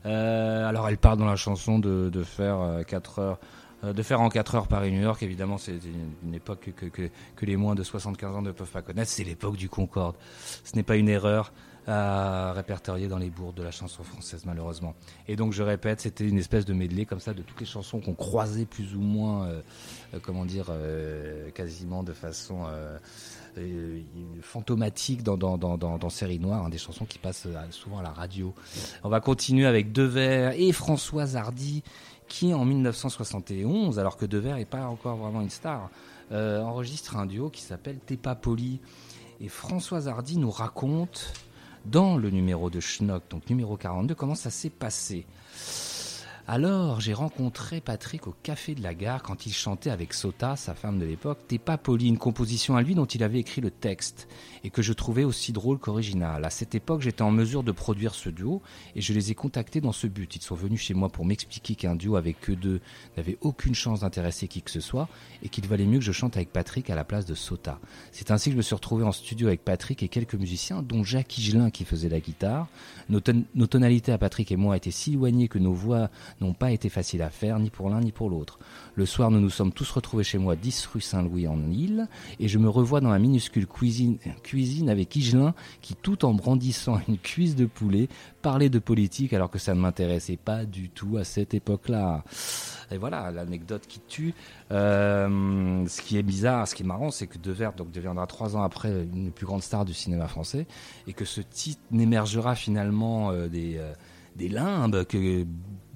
Euh, 0.07 0.67
alors, 0.67 0.89
elle 0.89 0.97
parle 0.97 1.19
dans 1.19 1.27
la 1.27 1.35
chanson 1.35 1.77
de, 1.77 2.23
faire 2.23 2.59
euh, 2.59 2.81
4 2.81 3.19
heures. 3.19 3.37
euh, 3.83 3.93
De 3.93 4.01
faire 4.01 4.19
en 4.19 4.29
4 4.29 4.55
heures 4.55 4.67
Paris-New 4.67 5.03
York, 5.03 5.21
évidemment, 5.21 5.59
c'est 5.59 5.77
une, 6.23 6.33
époque 6.33 6.71
que, 6.75 7.45
les 7.45 7.55
moins 7.55 7.75
de 7.75 7.83
75 7.83 8.35
ans 8.35 8.41
ne 8.41 8.51
peuvent 8.51 8.71
pas 8.71 8.81
connaître. 8.81 9.11
C'est 9.11 9.23
l'époque 9.23 9.57
du 9.57 9.69
Concorde. 9.69 10.15
Ce 10.63 10.75
n'est 10.75 10.81
pas 10.81 10.95
une 10.95 11.09
erreur 11.09 11.53
à 11.87 12.51
répertorier 12.51 13.07
dans 13.07 13.17
les 13.17 13.29
bourdes 13.29 13.55
de 13.55 13.63
la 13.63 13.71
chanson 13.71 14.03
française, 14.03 14.43
malheureusement. 14.45 14.93
Et 15.27 15.37
donc, 15.37 15.53
je 15.53 15.63
répète, 15.63 16.01
c'était 16.01 16.27
une 16.27 16.37
espèce 16.37 16.65
de 16.65 16.73
medley 16.73 17.05
comme 17.05 17.21
ça 17.21 17.33
de 17.33 17.41
toutes 17.41 17.61
les 17.61 17.65
chansons 17.65 18.01
qu'on 18.01 18.13
croisait 18.13 18.65
plus 18.65 18.93
ou 18.93 18.99
moins, 18.99 19.45
euh, 19.45 19.61
euh, 20.13 20.19
comment 20.21 20.43
dire, 20.43 20.65
euh, 20.69 21.49
quasiment 21.51 22.03
de 22.03 22.11
façon 22.11 22.65
euh, 23.57 24.01
fantomatique 24.41 25.23
dans, 25.23 25.37
dans, 25.37 25.57
dans, 25.57 25.77
dans, 25.77 25.97
dans 25.97 26.09
Série 26.09 26.39
Noire, 26.39 26.65
hein, 26.65 26.69
des 26.69 26.77
chansons 26.77 27.05
qui 27.05 27.17
passent 27.17 27.47
euh, 27.47 27.71
souvent 27.71 27.99
à 27.99 28.03
la 28.03 28.11
radio. 28.11 28.53
On 29.03 29.09
va 29.09 29.19
continuer 29.19 29.65
avec 29.65 29.91
Devers 29.91 30.53
et 30.57 30.71
Françoise 30.71 31.35
Hardy, 31.35 31.83
qui 32.27 32.53
en 32.53 32.65
1971, 32.65 33.99
alors 33.99 34.17
que 34.17 34.25
Devers 34.25 34.57
n'est 34.57 34.65
pas 34.65 34.85
encore 34.85 35.17
vraiment 35.17 35.41
une 35.41 35.49
star, 35.49 35.89
euh, 36.31 36.61
enregistre 36.61 37.17
un 37.17 37.25
duo 37.25 37.49
qui 37.49 37.61
s'appelle 37.61 37.99
T'es 38.05 38.17
pas 38.17 38.35
poli. 38.35 38.79
Et 39.39 39.49
Françoise 39.49 40.07
Hardy 40.07 40.37
nous 40.37 40.51
raconte 40.51 41.33
dans 41.85 42.17
le 42.17 42.29
numéro 42.29 42.69
de 42.69 42.79
Schnock, 42.79 43.23
donc 43.29 43.49
numéro 43.49 43.77
42, 43.77 44.13
comment 44.15 44.35
ça 44.35 44.49
s'est 44.49 44.69
passé. 44.69 45.25
Alors, 46.49 47.01
j'ai 47.01 47.13
rencontré 47.13 47.81
Patrick 47.81 48.25
au 48.25 48.33
Café 48.41 48.73
de 48.73 48.81
la 48.81 48.93
Gare 48.93 49.21
quand 49.21 49.45
il 49.45 49.51
chantait 49.51 49.89
avec 49.89 50.13
Sota, 50.13 50.55
sa 50.55 50.75
femme 50.75 50.97
de 50.97 51.03
l'époque, 51.03 51.39
T'es 51.49 51.57
pas 51.57 51.77
poli, 51.77 52.07
une 52.07 52.17
composition 52.17 52.77
à 52.77 52.81
lui 52.81 52.95
dont 52.95 53.03
il 53.03 53.21
avait 53.21 53.39
écrit 53.39 53.59
le 53.59 53.69
texte 53.69 54.29
et 54.63 54.69
que 54.69 54.81
je 54.81 54.93
trouvais 54.93 55.25
aussi 55.25 55.51
drôle 55.51 55.77
qu'original. 55.77 56.45
À 56.45 56.49
cette 56.49 56.73
époque, 56.73 57.01
j'étais 57.01 57.21
en 57.21 57.31
mesure 57.31 57.63
de 57.63 57.73
produire 57.73 58.15
ce 58.15 58.29
duo 58.29 58.61
et 58.95 59.01
je 59.01 59.11
les 59.11 59.29
ai 59.29 59.35
contactés 59.35 59.81
dans 59.81 59.91
ce 59.91 60.07
but. 60.07 60.37
Ils 60.37 60.41
sont 60.41 60.55
venus 60.55 60.79
chez 60.79 60.93
moi 60.93 61.09
pour 61.09 61.25
m'expliquer 61.25 61.75
qu'un 61.75 61.95
duo 61.95 62.15
avec 62.15 62.49
eux 62.49 62.55
deux 62.55 62.79
n'avait 63.17 63.37
aucune 63.41 63.75
chance 63.75 63.99
d'intéresser 63.99 64.47
qui 64.47 64.61
que 64.61 64.71
ce 64.71 64.79
soit 64.79 65.09
et 65.43 65.49
qu'il 65.49 65.67
valait 65.67 65.85
mieux 65.85 65.99
que 65.99 66.05
je 66.05 66.13
chante 66.13 66.37
avec 66.37 66.53
Patrick 66.53 66.89
à 66.89 66.95
la 66.95 67.03
place 67.03 67.25
de 67.25 67.35
Sota. 67.35 67.77
C'est 68.13 68.31
ainsi 68.31 68.49
que 68.49 68.53
je 68.53 68.57
me 68.57 68.61
suis 68.61 68.75
retrouvé 68.75 69.03
en 69.03 69.11
studio 69.11 69.47
avec 69.47 69.65
Patrick 69.65 70.01
et 70.01 70.07
quelques 70.07 70.35
musiciens, 70.35 70.81
dont 70.81 71.03
Jacques 71.03 71.37
Higelin 71.37 71.71
qui 71.71 71.83
faisait 71.83 72.07
la 72.07 72.21
guitare. 72.21 72.69
Nos, 73.09 73.19
nos 73.53 73.67
tonalités 73.67 74.13
à 74.13 74.17
Patrick 74.17 74.49
et 74.49 74.55
moi 74.55 74.77
étaient 74.77 74.91
si 74.91 75.11
éloignées 75.11 75.49
que 75.49 75.59
nos 75.59 75.73
voix 75.73 76.09
n'ont 76.41 76.53
pas 76.53 76.71
été 76.71 76.89
faciles 76.89 77.21
à 77.21 77.29
faire, 77.29 77.59
ni 77.59 77.69
pour 77.69 77.89
l'un 77.89 78.01
ni 78.01 78.11
pour 78.11 78.29
l'autre. 78.29 78.59
Le 78.95 79.05
soir, 79.05 79.31
nous 79.31 79.39
nous 79.39 79.49
sommes 79.49 79.71
tous 79.71 79.89
retrouvés 79.91 80.23
chez 80.23 80.37
moi, 80.37 80.55
10 80.55 80.85
rue 80.87 81.01
Saint-Louis 81.01 81.47
en 81.47 81.59
Île, 81.71 82.07
et 82.39 82.47
je 82.47 82.57
me 82.57 82.69
revois 82.69 83.01
dans 83.01 83.09
la 83.09 83.19
minuscule 83.19 83.67
cuisine, 83.67 84.17
cuisine 84.43 84.89
avec 84.89 85.15
Higelin 85.15 85.53
qui, 85.81 85.95
tout 85.95 86.25
en 86.25 86.33
brandissant 86.33 86.99
une 87.07 87.17
cuisse 87.17 87.55
de 87.55 87.65
poulet, 87.65 88.07
parlait 88.41 88.69
de 88.69 88.79
politique 88.79 89.33
alors 89.33 89.49
que 89.49 89.59
ça 89.59 89.73
ne 89.73 89.79
m'intéressait 89.79 90.37
pas 90.37 90.65
du 90.65 90.89
tout 90.89 91.17
à 91.17 91.23
cette 91.23 91.53
époque-là. 91.53 92.23
Et 92.91 92.97
voilà, 92.97 93.31
l'anecdote 93.31 93.83
qui 93.87 93.99
tue. 94.07 94.33
Euh, 94.71 95.85
ce 95.87 96.01
qui 96.01 96.17
est 96.17 96.23
bizarre, 96.23 96.67
ce 96.67 96.75
qui 96.75 96.83
est 96.83 96.85
marrant, 96.85 97.11
c'est 97.11 97.27
que 97.27 97.37
Devers 97.37 97.73
donc, 97.73 97.91
deviendra 97.91 98.27
trois 98.27 98.55
ans 98.55 98.63
après 98.63 98.89
une 98.89 99.25
des 99.25 99.31
plus 99.31 99.45
grandes 99.45 99.63
stars 99.63 99.85
du 99.85 99.93
cinéma 99.93 100.27
français, 100.27 100.65
et 101.07 101.13
que 101.13 101.25
ce 101.25 101.41
titre 101.41 101.81
n'émergera 101.91 102.55
finalement 102.55 103.31
euh, 103.31 103.47
des, 103.47 103.77
euh, 103.77 103.93
des 104.35 104.49
limbes 104.49 105.03
que 105.05 105.45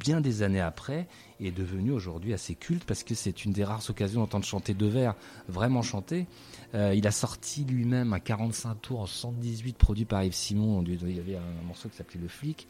bien 0.01 0.19
des 0.21 0.41
années 0.43 0.59
après 0.61 1.07
est 1.39 1.51
devenu 1.51 1.91
aujourd'hui 1.91 2.33
assez 2.33 2.55
culte 2.55 2.83
parce 2.85 3.03
que 3.03 3.13
c'est 3.15 3.45
une 3.45 3.51
des 3.53 3.63
rares 3.63 3.87
occasions 3.89 4.21
d'entendre 4.21 4.45
chanter 4.45 4.73
Devers 4.73 5.15
vraiment 5.47 5.81
chanter. 5.81 6.25
Euh, 6.73 6.93
il 6.95 7.05
a 7.07 7.11
sorti 7.11 7.63
lui-même 7.63 8.13
un 8.13 8.19
45 8.19 8.81
tours 8.81 8.99
en 9.01 9.05
78 9.05 9.77
produit 9.77 10.05
par 10.05 10.23
Yves 10.23 10.33
Simon. 10.33 10.83
Il 10.87 11.15
y 11.15 11.19
avait 11.19 11.35
un 11.37 11.65
morceau 11.67 11.89
qui 11.89 11.97
s'appelait 11.97 12.19
Le 12.21 12.27
Flic 12.27 12.67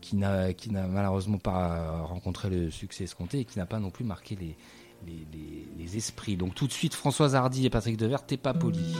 qui 0.00 0.14
n'a 0.16 0.52
qui 0.52 0.70
n'a 0.70 0.86
malheureusement 0.86 1.38
pas 1.38 2.02
rencontré 2.02 2.48
le 2.50 2.70
succès 2.70 3.04
escompté 3.04 3.40
et 3.40 3.44
qui 3.44 3.58
n'a 3.58 3.66
pas 3.66 3.80
non 3.80 3.90
plus 3.90 4.04
marqué 4.04 4.36
les, 4.36 4.56
les, 5.06 5.26
les- 5.32 5.68
les 5.76 5.96
esprits. 5.96 6.36
Donc 6.36 6.54
tout 6.54 6.66
de 6.68 6.72
suite, 6.72 6.94
Françoise 6.94 7.34
Hardy 7.34 7.66
et 7.66 7.70
Patrick 7.70 7.96
Devers, 7.96 8.24
t'es 8.24 8.36
pas 8.36 8.54
poli. 8.54 8.94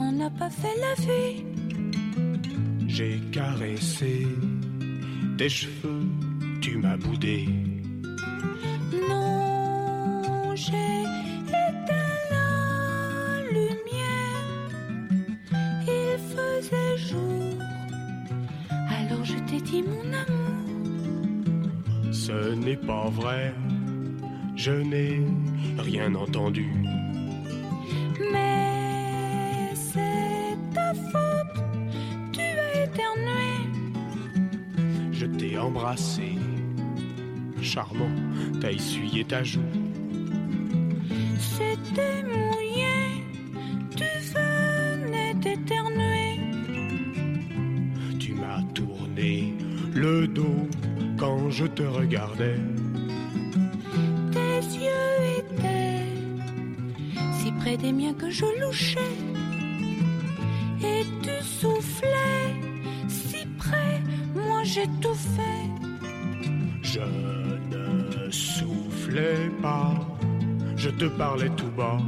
On 0.00 0.12
n'a 0.12 0.30
pas 0.30 0.48
fait 0.48 0.74
la 0.80 0.94
vie. 1.04 1.44
J'ai 2.88 3.20
caressé 3.30 4.26
tes 5.36 5.48
cheveux, 5.48 6.06
tu 6.60 6.78
m'as 6.78 6.96
boudé. 6.96 7.48
Non, 9.08 10.54
j'ai 10.54 11.02
éteint 11.48 12.20
la 12.30 13.42
lumière. 13.50 14.70
Il 15.82 16.16
faisait 16.32 16.96
jour. 16.96 17.58
Alors 18.70 19.24
je 19.24 19.36
t'ai 19.48 19.60
dit 19.60 19.82
mon 19.82 20.12
amour. 20.12 22.12
Ce 22.12 22.54
n'est 22.54 22.76
pas 22.76 23.08
vrai, 23.10 23.52
je 24.56 24.72
n'ai 24.72 25.20
rien 25.78 26.14
entendu. 26.14 26.70
Embrassé, 35.58 36.34
charmant, 37.60 38.10
t'as 38.60 38.72
essuyé 38.72 39.24
ta 39.24 39.42
joue. 39.44 39.60
C'était 41.38 42.22
mouillé. 42.24 43.24
Tu 43.96 44.04
venais 44.34 45.34
d'éternuer. 45.34 46.40
Tu 48.18 48.34
m'as 48.34 48.62
tourné 48.74 49.54
le 49.94 50.26
dos 50.26 50.68
quand 51.16 51.50
je 51.50 51.66
te 51.66 51.82
regardais. 51.82 52.58
Tes 54.32 54.60
yeux 54.78 55.38
étaient 55.38 56.06
si 57.38 57.52
près 57.52 57.76
des 57.76 57.92
miens 57.92 58.14
que 58.14 58.30
je 58.30 58.46
louchais. 58.60 59.31
Moi 64.72 64.84
j'étouffais. 64.84 65.42
Je 66.82 67.00
ne 67.00 68.30
soufflais 68.30 69.50
pas, 69.60 69.94
je 70.76 70.90
te 70.90 71.04
parlais 71.06 71.50
tout 71.50 71.70
bas. 71.76 71.98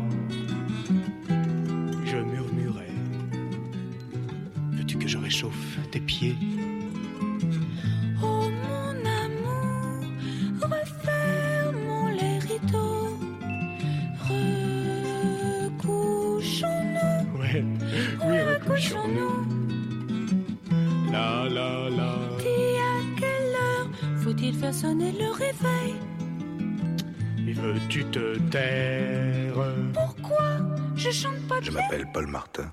M'appelle 31.74 32.06
Paul 32.12 32.28
Martin. 32.28 32.72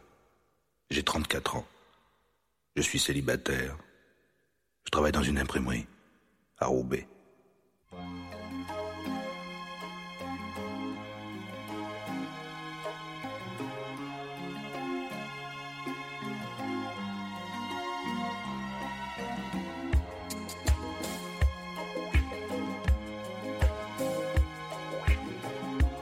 J'ai 0.91 1.01
34 1.01 1.55
ans. 1.55 1.65
Je 2.75 2.81
suis 2.83 2.99
célibataire. 2.99 3.75
Je 4.85 4.91
travaille 4.91 5.11
dans 5.11 5.23
une 5.23 5.39
imprimerie. 5.39 5.87
à 6.59 6.67
Roubaix. 6.67 7.07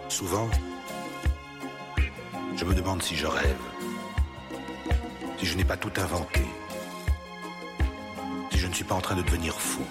Souvent, 0.09 0.49
je 2.59 2.65
me 2.65 2.75
demande 2.75 3.01
si 3.01 3.15
je 3.15 3.25
rêve, 3.25 3.63
si 5.37 5.45
je 5.45 5.55
n'ai 5.55 5.63
pas 5.63 5.77
tout 5.77 5.93
inventé, 5.95 6.41
si 8.51 8.57
je 8.57 8.67
ne 8.67 8.73
suis 8.73 8.83
pas 8.83 8.95
en 8.95 8.99
train 8.99 9.15
de 9.15 9.21
devenir 9.21 9.53
fou. 9.57 9.81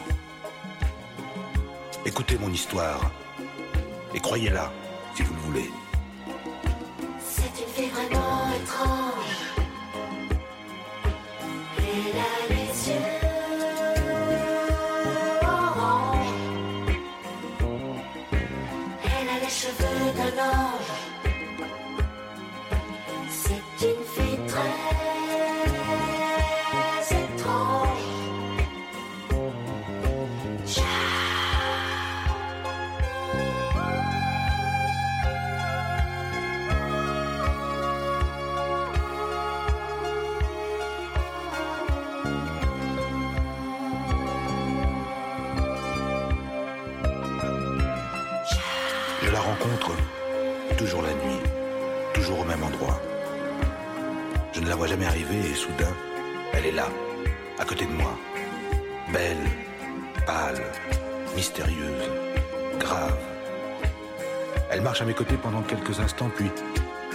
Écoutez 2.04 2.36
mon 2.36 2.52
histoire 2.52 3.10
et 4.14 4.20
croyez-la 4.20 4.70
si 5.14 5.22
vous 5.22 5.32
le 5.32 5.40
voulez. 5.40 5.70
C'est 7.26 7.82
une 7.82 7.88
vraiment 7.88 8.50
étrange. 8.62 9.17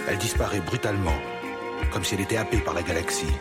Elle 0.08 0.18
disparaît 0.18 0.60
brutalement, 0.60 1.16
comme 1.92 2.04
si 2.04 2.14
elle 2.14 2.20
était 2.20 2.36
happée 2.36 2.58
par 2.58 2.74
la 2.74 2.82
galaxie. 2.82 3.34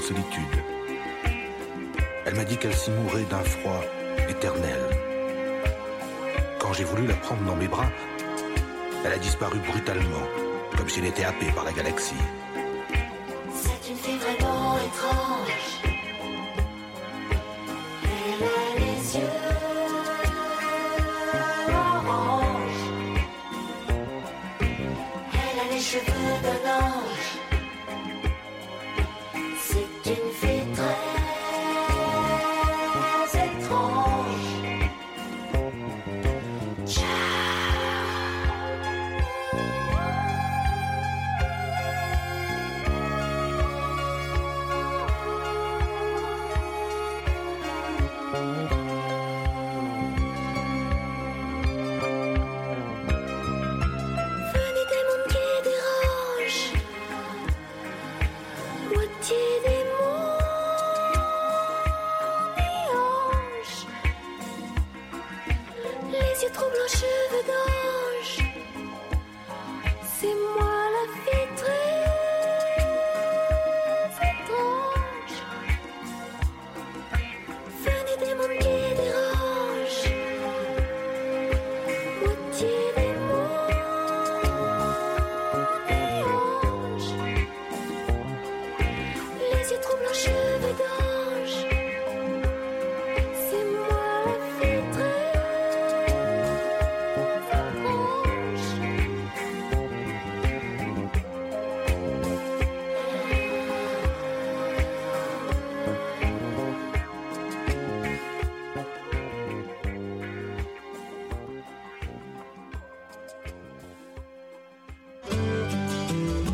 Solitudes. 0.00 0.62
Elle 2.26 2.34
m'a 2.34 2.44
dit 2.44 2.56
qu'elle 2.56 2.74
s'y 2.74 2.90
mourait 2.90 3.24
d'un 3.30 3.42
froid 3.42 3.82
éternel. 4.28 4.80
Quand 6.58 6.72
j'ai 6.72 6.84
voulu 6.84 7.06
la 7.06 7.14
prendre 7.14 7.42
dans 7.42 7.56
mes 7.56 7.68
bras, 7.68 7.90
elle 9.04 9.12
a 9.12 9.18
disparu 9.18 9.58
brutalement, 9.58 10.26
comme 10.76 10.88
si 10.88 11.00
elle 11.00 11.06
était 11.06 11.24
happée 11.24 11.50
par 11.54 11.64
la 11.64 11.72
galaxie. 11.72 12.14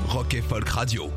Rock 0.09 0.35
et 0.35 0.43
Folk 0.43 0.69
Radio. 0.69 1.11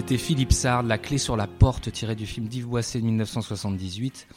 C'était 0.00 0.16
Philippe 0.16 0.52
Sard, 0.54 0.84
La 0.84 0.96
clé 0.96 1.18
sur 1.18 1.36
la 1.36 1.46
porte, 1.46 1.92
tiré 1.92 2.14
du 2.16 2.24
film 2.24 2.48
d'Yves 2.48 2.66
Boisset 2.66 3.00
de 3.00 3.04
1978, 3.04 4.28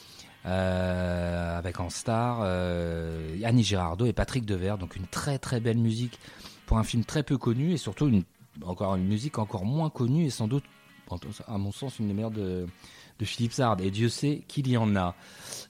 euh, 0.45 1.57
avec 1.57 1.79
en 1.79 1.89
star 1.89 2.39
euh, 2.41 3.37
Annie 3.45 3.63
Girardot 3.63 4.05
et 4.05 4.11
Patrick 4.11 4.45
Devers. 4.45 4.77
Donc 4.77 4.97
une 4.97 5.07
très 5.07 5.39
très 5.39 5.61
belle 5.61 5.77
musique 5.77 6.19
pour 6.65 6.79
un 6.79 6.83
film 6.83 7.05
très 7.05 7.23
peu 7.23 7.37
connu 7.37 7.71
et 7.71 7.77
surtout 7.77 8.09
une, 8.09 8.25
musique 8.97 9.39
encore 9.39 9.63
moins 9.63 9.89
connue 9.89 10.25
et 10.25 10.29
sans 10.29 10.49
doute, 10.49 10.65
à 11.47 11.57
mon 11.57 11.71
sens, 11.71 11.97
une 11.97 12.09
des 12.09 12.13
meilleures 12.13 12.31
de, 12.31 12.65
Philippe 13.21 13.53
Sard. 13.53 13.79
Et 13.79 13.89
Dieu 13.89 14.09
sait 14.09 14.43
qu'il 14.49 14.67
y 14.67 14.75
en 14.75 14.97
a. 14.97 15.15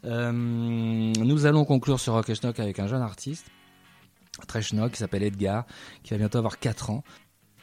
Euh, 0.06 0.32
nous 0.32 1.46
allons 1.46 1.66
conclure 1.66 2.00
ce 2.00 2.10
Rock 2.10 2.32
et 2.32 2.36
Schnock 2.36 2.60
avec 2.60 2.80
un 2.80 2.88
jeune 2.88 3.04
artiste 3.04 3.46
très 4.48 4.62
schnock 4.62 4.92
qui 4.92 4.98
s'appelle 4.98 5.24
Edgar, 5.24 5.66
qui 6.04 6.12
va 6.12 6.18
bientôt 6.18 6.40
avoir 6.40 6.60
4 6.60 6.90
ans 6.90 7.04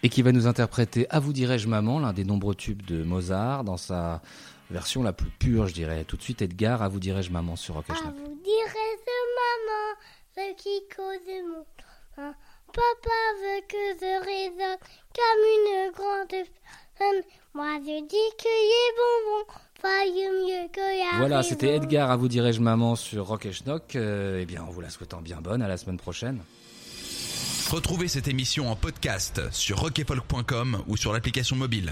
et 0.02 0.08
qui 0.08 0.22
va 0.22 0.32
nous 0.32 0.46
interpréter 0.46 1.06
À 1.10 1.20
vous 1.20 1.32
dirais-je 1.32 1.68
maman, 1.68 1.98
l'un 1.98 2.12
des 2.12 2.24
nombreux 2.24 2.54
tubes 2.54 2.84
de 2.84 3.02
Mozart, 3.02 3.64
dans 3.64 3.76
sa 3.76 4.22
version 4.70 5.02
la 5.02 5.12
plus 5.12 5.30
pure, 5.30 5.66
je 5.66 5.74
dirais. 5.74 6.04
Tout 6.04 6.16
de 6.16 6.22
suite, 6.22 6.42
Edgar, 6.42 6.82
À 6.82 6.88
vous 6.88 7.00
dirais-je 7.00 7.30
maman 7.30 7.56
sur 7.56 7.74
Rock 7.74 7.90
À 7.90 7.94
vous 7.94 8.40
dirais-je 8.44 9.10
maman, 9.40 9.96
ce 10.36 10.54
qui 10.62 10.82
cause 10.94 11.18
mon 11.48 12.22
hein. 12.24 12.34
Papa 12.72 13.20
veut 13.42 13.62
que 13.68 13.98
je 14.00 14.24
raisonne 14.24 14.78
comme 15.12 15.44
une 15.56 15.92
grande 15.92 16.28
personne. 16.28 17.22
Moi, 17.52 17.78
je 17.80 18.00
dis 18.06 18.36
que 18.38 18.46
les 18.46 18.94
bonbons 18.96 19.52
mieux 19.82 20.68
que 20.72 21.18
Voilà, 21.18 21.42
c'était 21.42 21.74
Edgar, 21.74 22.10
À 22.10 22.16
vous 22.16 22.28
dirais-je 22.28 22.60
maman 22.60 22.94
sur 22.94 23.26
Rock 23.26 23.46
et 23.46 23.52
Schnock. 23.52 23.96
Euh, 23.96 24.38
eh 24.40 24.46
bien, 24.46 24.62
en 24.62 24.70
vous 24.70 24.80
la 24.80 24.90
souhaitant 24.90 25.20
bien 25.20 25.40
bonne, 25.40 25.62
à 25.62 25.68
la 25.68 25.76
semaine 25.76 25.96
prochaine. 25.96 26.42
Retrouvez 27.70 28.08
cette 28.08 28.26
émission 28.26 28.68
en 28.68 28.74
podcast 28.74 29.42
sur 29.52 29.78
rockefolk.com 29.78 30.82
ou 30.88 30.96
sur 30.96 31.12
l'application 31.12 31.54
mobile. 31.54 31.88